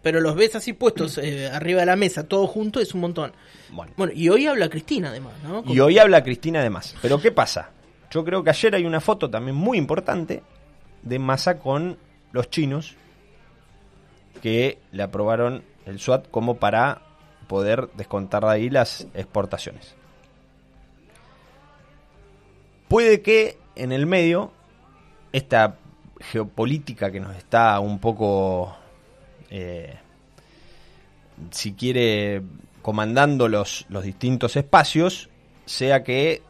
Pero 0.03 0.21
los 0.21 0.35
ves 0.35 0.57
así 0.57 0.73
puestos 0.73 1.19
eh, 1.19 1.49
arriba 1.49 1.81
de 1.81 1.87
la 1.87 1.97
mesa, 1.97 2.25
todo 2.25 2.47
junto, 2.47 2.81
es 2.81 2.93
un 2.93 3.03
montón. 3.03 3.33
Bueno. 3.71 4.12
y 4.15 4.29
hoy 4.29 4.47
habla 4.47 4.69
Cristina 4.69 5.11
además, 5.11 5.35
¿no? 5.45 5.62
Y 5.67 5.79
hoy 5.79 5.99
habla 5.99 6.25
Cristina 6.25 6.61
además. 6.61 6.97
Pero 7.01 7.21
¿qué 7.21 7.31
pasa? 7.31 7.71
Yo 8.12 8.25
creo 8.25 8.44
que 8.44 8.51
ayer 8.51 8.75
hay 8.75 8.85
una 8.85 9.01
foto 9.01 9.31
también 9.31 9.57
muy 9.57 9.79
importante 9.79 10.42
de 11.03 11.18
Massa 11.18 11.59
con 11.59 11.96
los 12.33 12.51
chinos 12.51 12.94
que 14.42 14.79
le 14.92 15.03
aprobaron 15.03 15.64
el 15.87 15.98
SWAT 15.98 16.29
como 16.31 16.59
para 16.59 17.01
poder 17.46 17.88
descontar 17.94 18.42
de 18.44 18.51
ahí 18.51 18.68
las 18.68 19.07
exportaciones. 19.14 19.94
Puede 22.88 23.22
que 23.22 23.57
en 23.77 23.92
el 23.92 24.05
medio 24.05 24.53
esta 25.33 25.79
geopolítica 26.20 27.11
que 27.11 27.20
nos 27.20 27.35
está 27.35 27.81
un 27.81 27.98
poco, 27.98 28.77
eh, 29.48 29.96
si 31.51 31.72
quiere, 31.72 32.42
comandando 32.83 33.48
los, 33.48 33.87
los 33.88 34.05
distintos 34.05 34.57
espacios, 34.57 35.31
sea 35.64 36.05
que 36.05 36.42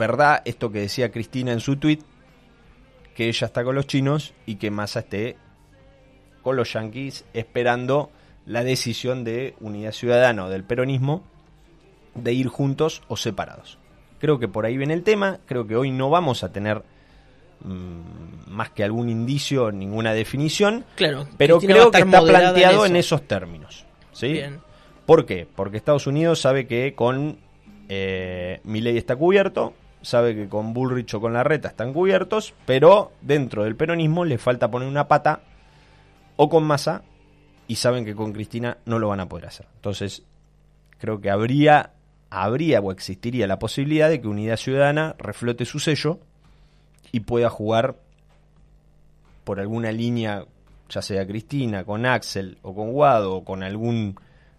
verdad 0.00 0.42
esto 0.44 0.72
que 0.72 0.80
decía 0.80 1.12
Cristina 1.12 1.52
en 1.52 1.60
su 1.60 1.76
tweet, 1.76 2.00
que 3.14 3.28
ella 3.28 3.46
está 3.46 3.62
con 3.62 3.76
los 3.76 3.86
chinos 3.86 4.34
y 4.46 4.56
que 4.56 4.72
Massa 4.72 5.00
esté 5.00 5.36
con 6.42 6.56
los 6.56 6.72
yanquis 6.72 7.24
esperando 7.34 8.10
la 8.46 8.64
decisión 8.64 9.22
de 9.22 9.54
Unidad 9.60 9.92
Ciudadana 9.92 10.46
o 10.46 10.48
del 10.48 10.64
peronismo 10.64 11.22
de 12.14 12.32
ir 12.32 12.48
juntos 12.48 13.02
o 13.08 13.16
separados. 13.16 13.78
Creo 14.18 14.38
que 14.38 14.48
por 14.48 14.66
ahí 14.66 14.76
viene 14.76 14.94
el 14.94 15.02
tema, 15.02 15.38
creo 15.46 15.66
que 15.66 15.76
hoy 15.76 15.90
no 15.90 16.10
vamos 16.10 16.42
a 16.42 16.50
tener 16.50 16.82
mm, 17.62 18.50
más 18.50 18.70
que 18.70 18.82
algún 18.82 19.08
indicio, 19.08 19.70
ninguna 19.70 20.14
definición, 20.14 20.84
claro, 20.96 21.28
pero 21.36 21.60
creo 21.60 21.90
que 21.90 21.98
está 21.98 22.22
planteado 22.22 22.86
en, 22.86 22.96
esos 22.96 23.28
términos. 23.28 23.84
¿sí? 24.12 24.40
¿Por 25.06 25.26
qué? 25.26 25.46
Porque 25.54 25.76
Estados 25.76 26.06
Unidos 26.06 26.40
sabe 26.40 26.66
que 26.66 26.94
con 26.94 27.38
eh, 27.88 28.60
ley 28.64 28.96
está 28.96 29.16
cubierto, 29.16 29.74
sabe 30.02 30.34
que 30.34 30.48
con 30.48 30.72
Bullrich 30.72 31.14
o 31.14 31.20
con 31.20 31.32
Larreta 31.32 31.68
están 31.68 31.92
cubiertos, 31.92 32.54
pero 32.66 33.12
dentro 33.20 33.64
del 33.64 33.76
peronismo 33.76 34.24
le 34.24 34.38
falta 34.38 34.70
poner 34.70 34.88
una 34.88 35.08
pata 35.08 35.40
o 36.36 36.48
con 36.48 36.64
Massa 36.64 37.02
y 37.66 37.76
saben 37.76 38.04
que 38.04 38.14
con 38.14 38.32
Cristina 38.32 38.78
no 38.86 38.98
lo 38.98 39.08
van 39.08 39.20
a 39.20 39.28
poder 39.28 39.46
hacer. 39.46 39.66
Entonces, 39.76 40.22
creo 40.98 41.20
que 41.20 41.30
habría, 41.30 41.92
habría 42.30 42.80
o 42.80 42.92
existiría 42.92 43.46
la 43.46 43.58
posibilidad 43.58 44.08
de 44.08 44.20
que 44.20 44.28
Unidad 44.28 44.56
Ciudadana 44.56 45.14
reflote 45.18 45.64
su 45.64 45.78
sello 45.78 46.18
y 47.12 47.20
pueda 47.20 47.50
jugar 47.50 47.96
por 49.44 49.60
alguna 49.60 49.92
línea, 49.92 50.44
ya 50.88 51.02
sea 51.02 51.26
Cristina, 51.26 51.84
con 51.84 52.06
Axel 52.06 52.58
o 52.62 52.74
con 52.74 52.92
Guado 52.92 53.34
o 53.34 53.44
con 53.44 53.62
algún 53.62 54.16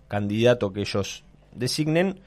candidato 0.08 0.74
que 0.74 0.82
ellos 0.82 1.24
designen, 1.54 2.20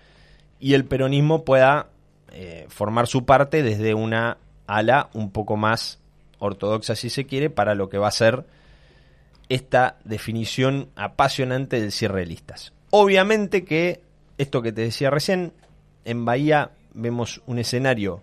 y 0.59 0.75
el 0.75 0.85
peronismo 0.85 1.45
pueda 1.45 1.89
eh, 2.37 2.67
formar 2.69 3.07
su 3.07 3.25
parte 3.25 3.63
desde 3.63 3.95
una 3.95 4.39
ala 4.67 5.09
un 5.15 5.31
poco 5.31 5.57
más 5.57 6.01
ortodoxa, 6.41 6.97
si 6.97 7.09
se 7.09 7.27
quiere, 7.27 7.49
para 7.49 7.77
lo 7.77 7.89
que 7.89 7.97
va 7.97 8.09
a 8.09 8.11
ser 8.11 8.45
esta 9.49 9.99
definición 10.05 10.89
apasionante 10.97 11.81
del 11.81 11.93
cierre 11.93 12.21
de 12.21 12.27
listas. 12.27 12.73
Obviamente 12.91 13.65
que 13.65 14.01
esto 14.37 14.63
que 14.63 14.73
te 14.73 14.81
decía 14.81 15.11
recién, 15.11 15.53
en 16.05 16.25
Bahía 16.25 16.73
vemos 16.93 17.41
un 17.47 17.61
escenario 17.61 18.21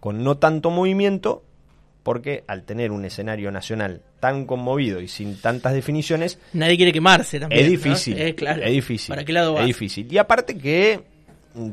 con 0.00 0.22
no 0.22 0.36
tanto 0.36 0.70
movimiento, 0.70 1.42
porque 2.02 2.44
al 2.46 2.64
tener 2.64 2.92
un 2.92 3.06
escenario 3.06 3.50
nacional 3.50 4.02
tan 4.20 4.44
conmovido 4.44 5.00
y 5.00 5.08
sin 5.08 5.40
tantas 5.40 5.72
definiciones... 5.72 6.38
Nadie 6.52 6.76
quiere 6.76 6.92
quemarse 6.92 7.40
también. 7.40 7.64
Es 7.64 7.70
difícil. 7.70 8.18
Es, 8.18 8.34
claro. 8.34 8.62
es 8.62 8.70
difícil. 8.70 9.08
¿Para 9.08 9.24
qué 9.24 9.32
lado 9.32 9.58
Es 9.58 9.66
difícil. 9.66 10.12
Y 10.12 10.18
aparte 10.18 10.58
que 10.58 11.00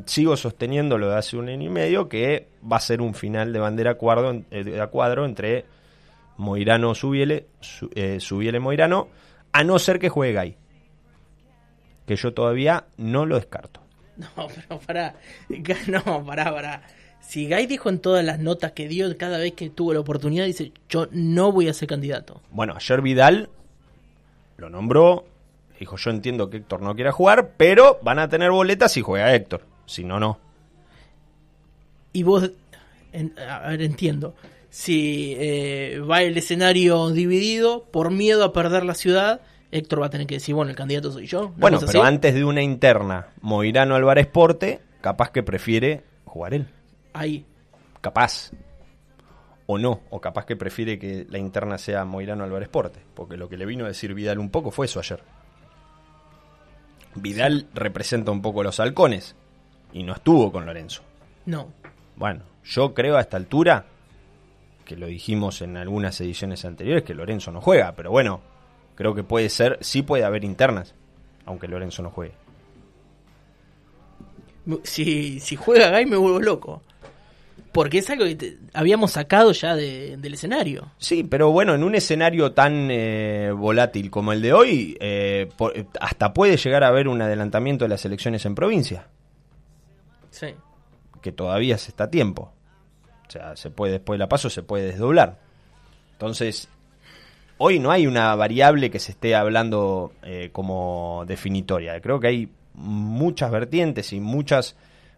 sigo 0.06 0.36
sosteniendo 0.36 0.98
lo 0.98 1.10
de 1.10 1.16
hace 1.16 1.36
un 1.36 1.48
año 1.48 1.66
y 1.66 1.72
medio 1.72 2.08
que 2.08 2.48
va 2.70 2.76
a 2.76 2.80
ser 2.80 3.00
un 3.00 3.14
final 3.14 3.52
de 3.52 3.58
bandera 3.58 3.94
cuadro, 3.94 4.42
eh, 4.50 4.64
de 4.64 4.86
cuadro 4.88 5.24
entre 5.24 5.64
Moirano 6.36 6.94
Subiele, 6.94 7.46
eh, 7.94 8.18
Subiele 8.20 8.60
Moirano, 8.60 9.08
a 9.52 9.64
no 9.64 9.78
ser 9.78 9.98
que 9.98 10.08
juegue 10.08 10.34
Gay. 10.34 10.56
Que 12.06 12.16
yo 12.16 12.32
todavía 12.32 12.84
no 12.96 13.26
lo 13.26 13.36
descarto. 13.36 13.80
No, 14.36 14.48
pero 14.48 14.80
para, 14.80 15.14
no, 15.86 16.24
pará, 16.26 16.52
pará. 16.52 16.82
Si 17.20 17.46
Gay 17.46 17.66
dijo 17.66 17.88
en 17.88 18.00
todas 18.00 18.24
las 18.24 18.40
notas 18.40 18.72
que 18.72 18.88
dio 18.88 19.16
cada 19.16 19.38
vez 19.38 19.52
que 19.52 19.70
tuvo 19.70 19.94
la 19.94 20.00
oportunidad, 20.00 20.44
dice, 20.44 20.72
yo 20.88 21.06
no 21.12 21.52
voy 21.52 21.68
a 21.68 21.72
ser 21.72 21.88
candidato. 21.88 22.42
Bueno, 22.50 22.74
ayer 22.74 23.00
Vidal 23.00 23.48
lo 24.56 24.70
nombró, 24.70 25.24
Dijo, 25.78 25.96
yo 25.96 26.10
entiendo 26.10 26.50
que 26.50 26.56
Héctor 26.58 26.82
no 26.82 26.94
quiera 26.94 27.12
jugar, 27.12 27.52
pero 27.56 27.98
van 28.02 28.18
a 28.18 28.28
tener 28.28 28.50
boletas 28.50 28.92
si 28.92 29.00
juega 29.00 29.32
Héctor. 29.34 29.62
Si 29.88 30.04
no, 30.04 30.20
no. 30.20 30.38
Y 32.12 32.22
vos, 32.22 32.50
a 33.48 33.68
ver, 33.68 33.82
entiendo. 33.82 34.34
Si 34.68 35.34
eh, 35.38 35.98
va 36.00 36.22
el 36.22 36.36
escenario 36.36 37.08
dividido 37.10 37.84
por 37.84 38.10
miedo 38.10 38.44
a 38.44 38.52
perder 38.52 38.84
la 38.84 38.94
ciudad, 38.94 39.40
Héctor 39.72 40.02
va 40.02 40.06
a 40.06 40.10
tener 40.10 40.26
que 40.26 40.34
decir, 40.34 40.54
bueno, 40.54 40.70
el 40.70 40.76
candidato 40.76 41.10
soy 41.10 41.26
yo. 41.26 41.54
Bueno, 41.56 41.80
pero 41.86 42.02
antes 42.02 42.34
de 42.34 42.44
una 42.44 42.62
interna, 42.62 43.28
Moirano 43.40 43.94
Álvarez 43.94 44.26
Porte, 44.26 44.82
capaz 45.00 45.30
que 45.30 45.42
prefiere 45.42 46.04
jugar 46.26 46.52
él. 46.52 46.68
Ahí. 47.14 47.46
Capaz. 48.02 48.50
O 49.64 49.78
no, 49.78 50.02
o 50.10 50.20
capaz 50.20 50.44
que 50.44 50.56
prefiere 50.56 50.98
que 50.98 51.26
la 51.30 51.38
interna 51.38 51.78
sea 51.78 52.04
Moirano 52.04 52.44
Álvarez 52.44 52.68
Porte, 52.68 53.00
porque 53.14 53.38
lo 53.38 53.48
que 53.48 53.56
le 53.56 53.64
vino 53.64 53.86
a 53.86 53.88
decir 53.88 54.12
Vidal 54.12 54.38
un 54.38 54.50
poco 54.50 54.70
fue 54.70 54.84
eso 54.84 55.00
ayer. 55.00 55.22
Vidal 57.14 57.68
representa 57.72 58.30
un 58.30 58.42
poco 58.42 58.62
los 58.62 58.80
halcones 58.80 59.34
y 59.92 60.02
no 60.02 60.12
estuvo 60.14 60.50
con 60.52 60.66
Lorenzo. 60.66 61.02
No. 61.46 61.68
Bueno, 62.16 62.42
yo 62.64 62.92
creo 62.94 63.16
a 63.16 63.20
esta 63.20 63.36
altura, 63.36 63.86
que 64.84 64.96
lo 64.96 65.06
dijimos 65.06 65.62
en 65.62 65.76
algunas 65.76 66.20
ediciones 66.20 66.64
anteriores, 66.64 67.04
que 67.04 67.14
Lorenzo 67.14 67.50
no 67.52 67.60
juega, 67.60 67.92
pero 67.96 68.10
bueno, 68.10 68.40
creo 68.94 69.14
que 69.14 69.22
puede 69.22 69.48
ser, 69.48 69.78
sí 69.80 70.02
puede 70.02 70.24
haber 70.24 70.44
internas, 70.44 70.94
aunque 71.46 71.68
Lorenzo 71.68 72.02
no 72.02 72.10
juegue. 72.10 72.34
Si, 74.82 75.40
si 75.40 75.56
juega 75.56 75.88
Gay 75.90 76.04
me 76.04 76.16
vuelvo 76.16 76.40
loco. 76.40 76.82
porque 77.72 77.98
es 77.98 78.10
algo 78.10 78.24
que 78.24 78.58
habíamos 78.74 79.12
sacado 79.12 79.52
ya 79.52 79.74
del 79.76 80.34
escenario. 80.34 80.90
Sí, 80.98 81.22
pero 81.24 81.52
bueno, 81.52 81.74
en 81.74 81.84
un 81.84 81.94
escenario 81.94 82.52
tan 82.52 82.88
eh, 82.90 83.52
volátil 83.56 84.10
como 84.10 84.32
el 84.32 84.42
de 84.42 84.52
hoy, 84.52 84.96
eh, 85.00 85.48
hasta 86.00 86.34
puede 86.34 86.56
llegar 86.56 86.84
a 86.84 86.88
haber 86.88 87.08
un 87.08 87.22
adelantamiento 87.22 87.84
de 87.84 87.90
las 87.90 88.04
elecciones 88.04 88.44
en 88.46 88.54
provincia. 88.54 89.06
Que 91.22 91.32
todavía 91.32 91.78
se 91.78 91.90
está 91.90 92.04
a 92.04 92.10
tiempo. 92.10 92.52
O 93.26 93.30
sea, 93.30 93.56
se 93.56 93.70
puede, 93.70 93.92
después 93.94 94.16
de 94.16 94.18
la 94.18 94.28
paso 94.28 94.50
se 94.50 94.62
puede 94.62 94.86
desdoblar. 94.86 95.38
Entonces, 96.12 96.68
hoy 97.58 97.78
no 97.78 97.90
hay 97.90 98.06
una 98.06 98.34
variable 98.34 98.90
que 98.90 98.98
se 98.98 99.12
esté 99.12 99.34
hablando 99.34 100.12
eh, 100.22 100.50
como 100.52 101.24
definitoria. 101.26 102.00
Creo 102.00 102.20
que 102.20 102.28
hay 102.28 102.48
muchas 102.74 103.50
vertientes 103.50 104.12
y 104.12 104.20
muchas 104.20 104.76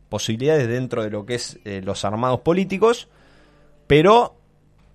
posibilidades 0.08 0.66
dentro 0.66 1.02
de 1.02 1.10
lo 1.10 1.24
que 1.24 1.36
es 1.36 1.60
eh, 1.64 1.80
los 1.84 2.04
armados 2.04 2.40
políticos, 2.40 3.08
pero 3.86 4.34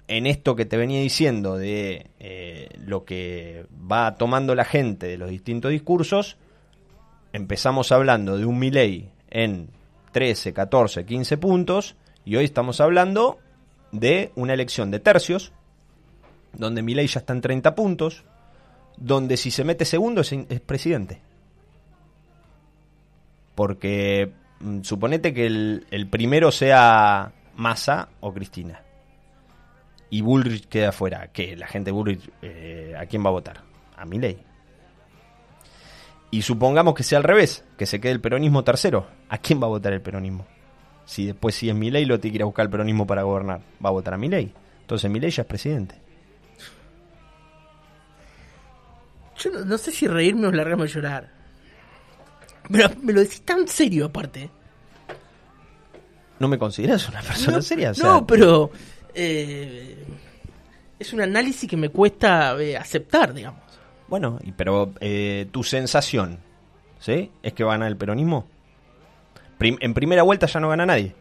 en 0.07 0.27
esto 0.27 0.55
que 0.55 0.65
te 0.65 0.77
venía 0.77 0.99
diciendo 0.99 1.57
de 1.57 2.07
eh, 2.19 2.69
lo 2.85 3.05
que 3.05 3.65
va 3.91 4.15
tomando 4.17 4.53
la 4.55 4.65
gente 4.65 5.07
de 5.07 5.17
los 5.17 5.29
distintos 5.29 5.71
discursos, 5.71 6.38
empezamos 7.33 7.91
hablando 7.91 8.38
de 8.38 8.45
un 8.45 8.59
Milei 8.59 9.09
en 9.29 9.69
13, 10.15 10.54
14, 10.54 11.06
15 11.06 11.38
puntos 11.38 11.97
y 12.23 12.38
hoy 12.38 12.45
estamos 12.45 12.80
hablando 12.80 13.38
de 13.91 14.32
una 14.36 14.54
elección 14.54 14.89
de 14.89 15.01
tercios, 15.01 15.51
donde 16.54 16.82
Milei 16.82 17.08
ya 17.08 17.19
está 17.19 17.34
en 17.34 17.41
30 17.41 17.75
puntos, 17.75 18.23
donde 18.95 19.36
si 19.36 19.51
se 19.51 19.65
mete 19.65 19.84
segundo 19.84 20.21
es, 20.21 20.32
es 20.32 20.62
presidente. 20.62 21.19
Porque 23.56 24.32
Mm, 24.60 24.82
suponete 24.82 25.34
que 25.34 25.45
el, 25.45 26.08
primero 26.10 26.51
sea 26.51 27.32
Massa 27.56 28.10
o 28.21 28.34
Cristina. 28.34 28.82
Y 30.10 30.21
Bullrich 30.21 30.67
queda 30.67 30.89
afuera. 30.89 31.28
que 31.32 31.56
La 31.56 31.67
gente 31.67 31.91
Bullrich, 31.91 32.30
eh, 32.41 32.95
¿a 32.97 33.06
quién 33.06 33.23
va 33.23 33.30
a 33.30 33.34
votar? 33.34 33.62
A 33.97 34.06
ley 34.06 34.38
Y 36.31 36.41
supongamos 36.41 36.95
que 36.95 37.03
sea 37.03 37.19
al 37.19 37.23
revés, 37.23 37.63
que 37.77 37.85
se 37.85 38.01
quede 38.01 38.11
el 38.11 38.21
peronismo 38.21 38.63
tercero. 38.63 39.07
¿A 39.29 39.38
quién 39.38 39.61
va 39.61 39.65
a 39.65 39.69
votar 39.69 39.93
el 39.93 40.01
peronismo? 40.01 40.45
Si 41.05 41.27
después, 41.27 41.55
si 41.55 41.69
es 41.69 41.75
ley 41.75 42.05
lo 42.05 42.19
tiene 42.19 42.33
que 42.33 42.38
ir 42.38 42.41
a 42.41 42.45
buscar 42.45 42.65
el 42.65 42.71
peronismo 42.71 43.05
para 43.05 43.23
gobernar, 43.23 43.61
va 43.83 43.89
a 43.89 43.93
votar 43.93 44.15
a 44.15 44.17
ley 44.17 44.51
Entonces 44.81 45.11
ley 45.11 45.29
ya 45.29 45.43
es 45.43 45.47
presidente. 45.47 45.95
Yo 49.38 49.51
no, 49.51 49.77
sé 49.77 49.91
si 49.91 50.07
reírme 50.07 50.47
o 50.47 50.51
largarme 50.51 50.83
a 50.83 50.88
llorar. 50.88 51.29
Pero 52.71 52.89
me 53.01 53.13
lo 53.13 53.19
decís 53.19 53.41
tan 53.41 53.67
serio 53.67 54.05
aparte. 54.05 54.49
¿No 56.39 56.47
me 56.47 56.57
consideras 56.57 57.07
una 57.07 57.21
persona 57.21 57.61
seria? 57.61 57.93
no, 58.01 58.25
pero 58.25 58.71
eh, 59.13 60.05
es 60.97 61.13
un 61.13 61.21
análisis 61.21 61.69
que 61.69 61.77
me 61.77 61.89
cuesta 61.89 62.59
eh, 62.61 62.75
aceptar, 62.77 63.33
digamos. 63.33 63.61
Bueno, 64.08 64.39
y, 64.44 64.52
pero 64.52 64.94
eh, 65.00 65.48
tu 65.52 65.63
sensación, 65.63 66.39
¿sí? 67.00 67.32
¿Es 67.41 67.54
que 67.54 67.63
va 67.63 67.72
a 67.72 67.76
ganar 67.76 67.89
el 67.89 67.98
peronismo? 67.98 68.48
en 69.58 69.94
primera 69.94 70.22
vuelta 70.22 70.48
ya 70.48 70.60
no 70.60 70.70
gana 70.70 70.86
nadie. 70.86 71.15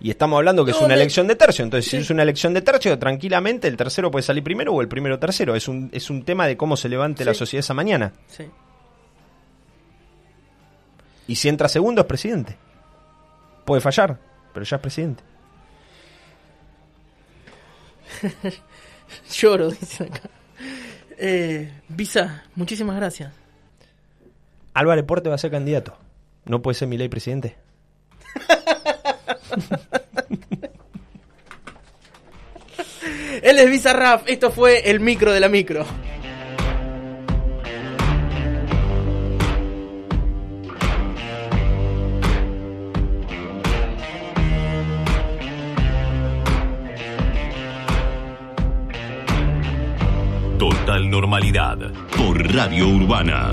Y 0.00 0.10
estamos 0.10 0.38
hablando 0.38 0.64
que 0.64 0.70
es 0.70 0.80
una 0.80 0.94
elección 0.94 1.26
de 1.26 1.36
tercio. 1.36 1.62
Entonces, 1.62 1.90
si 1.90 1.98
es 1.98 2.08
una 2.08 2.22
elección 2.22 2.54
de 2.54 2.62
tercio, 2.62 2.98
tranquilamente 2.98 3.68
el 3.68 3.76
tercero 3.76 4.10
puede 4.10 4.22
salir 4.22 4.42
primero 4.42 4.72
o 4.72 4.80
el 4.80 4.88
primero 4.88 5.18
tercero. 5.18 5.54
Es 5.54 5.68
un, 5.68 5.90
es 5.92 6.08
un 6.08 6.24
tema 6.24 6.46
de 6.46 6.56
cómo 6.56 6.76
se 6.76 6.88
levante 6.88 7.24
la 7.24 7.34
sociedad 7.34 7.60
esa 7.60 7.74
mañana. 7.74 8.12
Sí. 8.26 8.44
Y 11.28 11.34
si 11.36 11.48
entra 11.50 11.68
segundo, 11.68 12.00
es 12.00 12.06
presidente. 12.06 12.56
Puede 13.66 13.82
fallar, 13.82 14.18
pero 14.54 14.64
ya 14.64 14.76
es 14.76 14.82
presidente. 14.82 15.22
Lloro, 19.32 19.70
dice 19.70 20.04
acá. 20.04 20.30
Eh, 21.18 21.70
Visa, 21.88 22.44
muchísimas 22.54 22.96
gracias. 22.96 23.32
Álvaro 24.74 25.06
Porte 25.06 25.28
va 25.28 25.34
a 25.34 25.38
ser 25.38 25.50
candidato. 25.50 25.96
¿No 26.44 26.62
puede 26.62 26.74
ser 26.74 26.88
mi 26.88 26.96
ley 26.96 27.08
presidente? 27.08 27.56
Él 33.42 33.58
es 33.58 33.70
Bizarrap, 33.70 34.28
esto 34.28 34.50
fue 34.50 34.90
el 34.90 35.00
micro 35.00 35.32
de 35.32 35.40
la 35.40 35.48
micro. 35.48 35.86
Por 52.16 52.36
Radio 52.52 52.88
Urbana. 52.88 53.50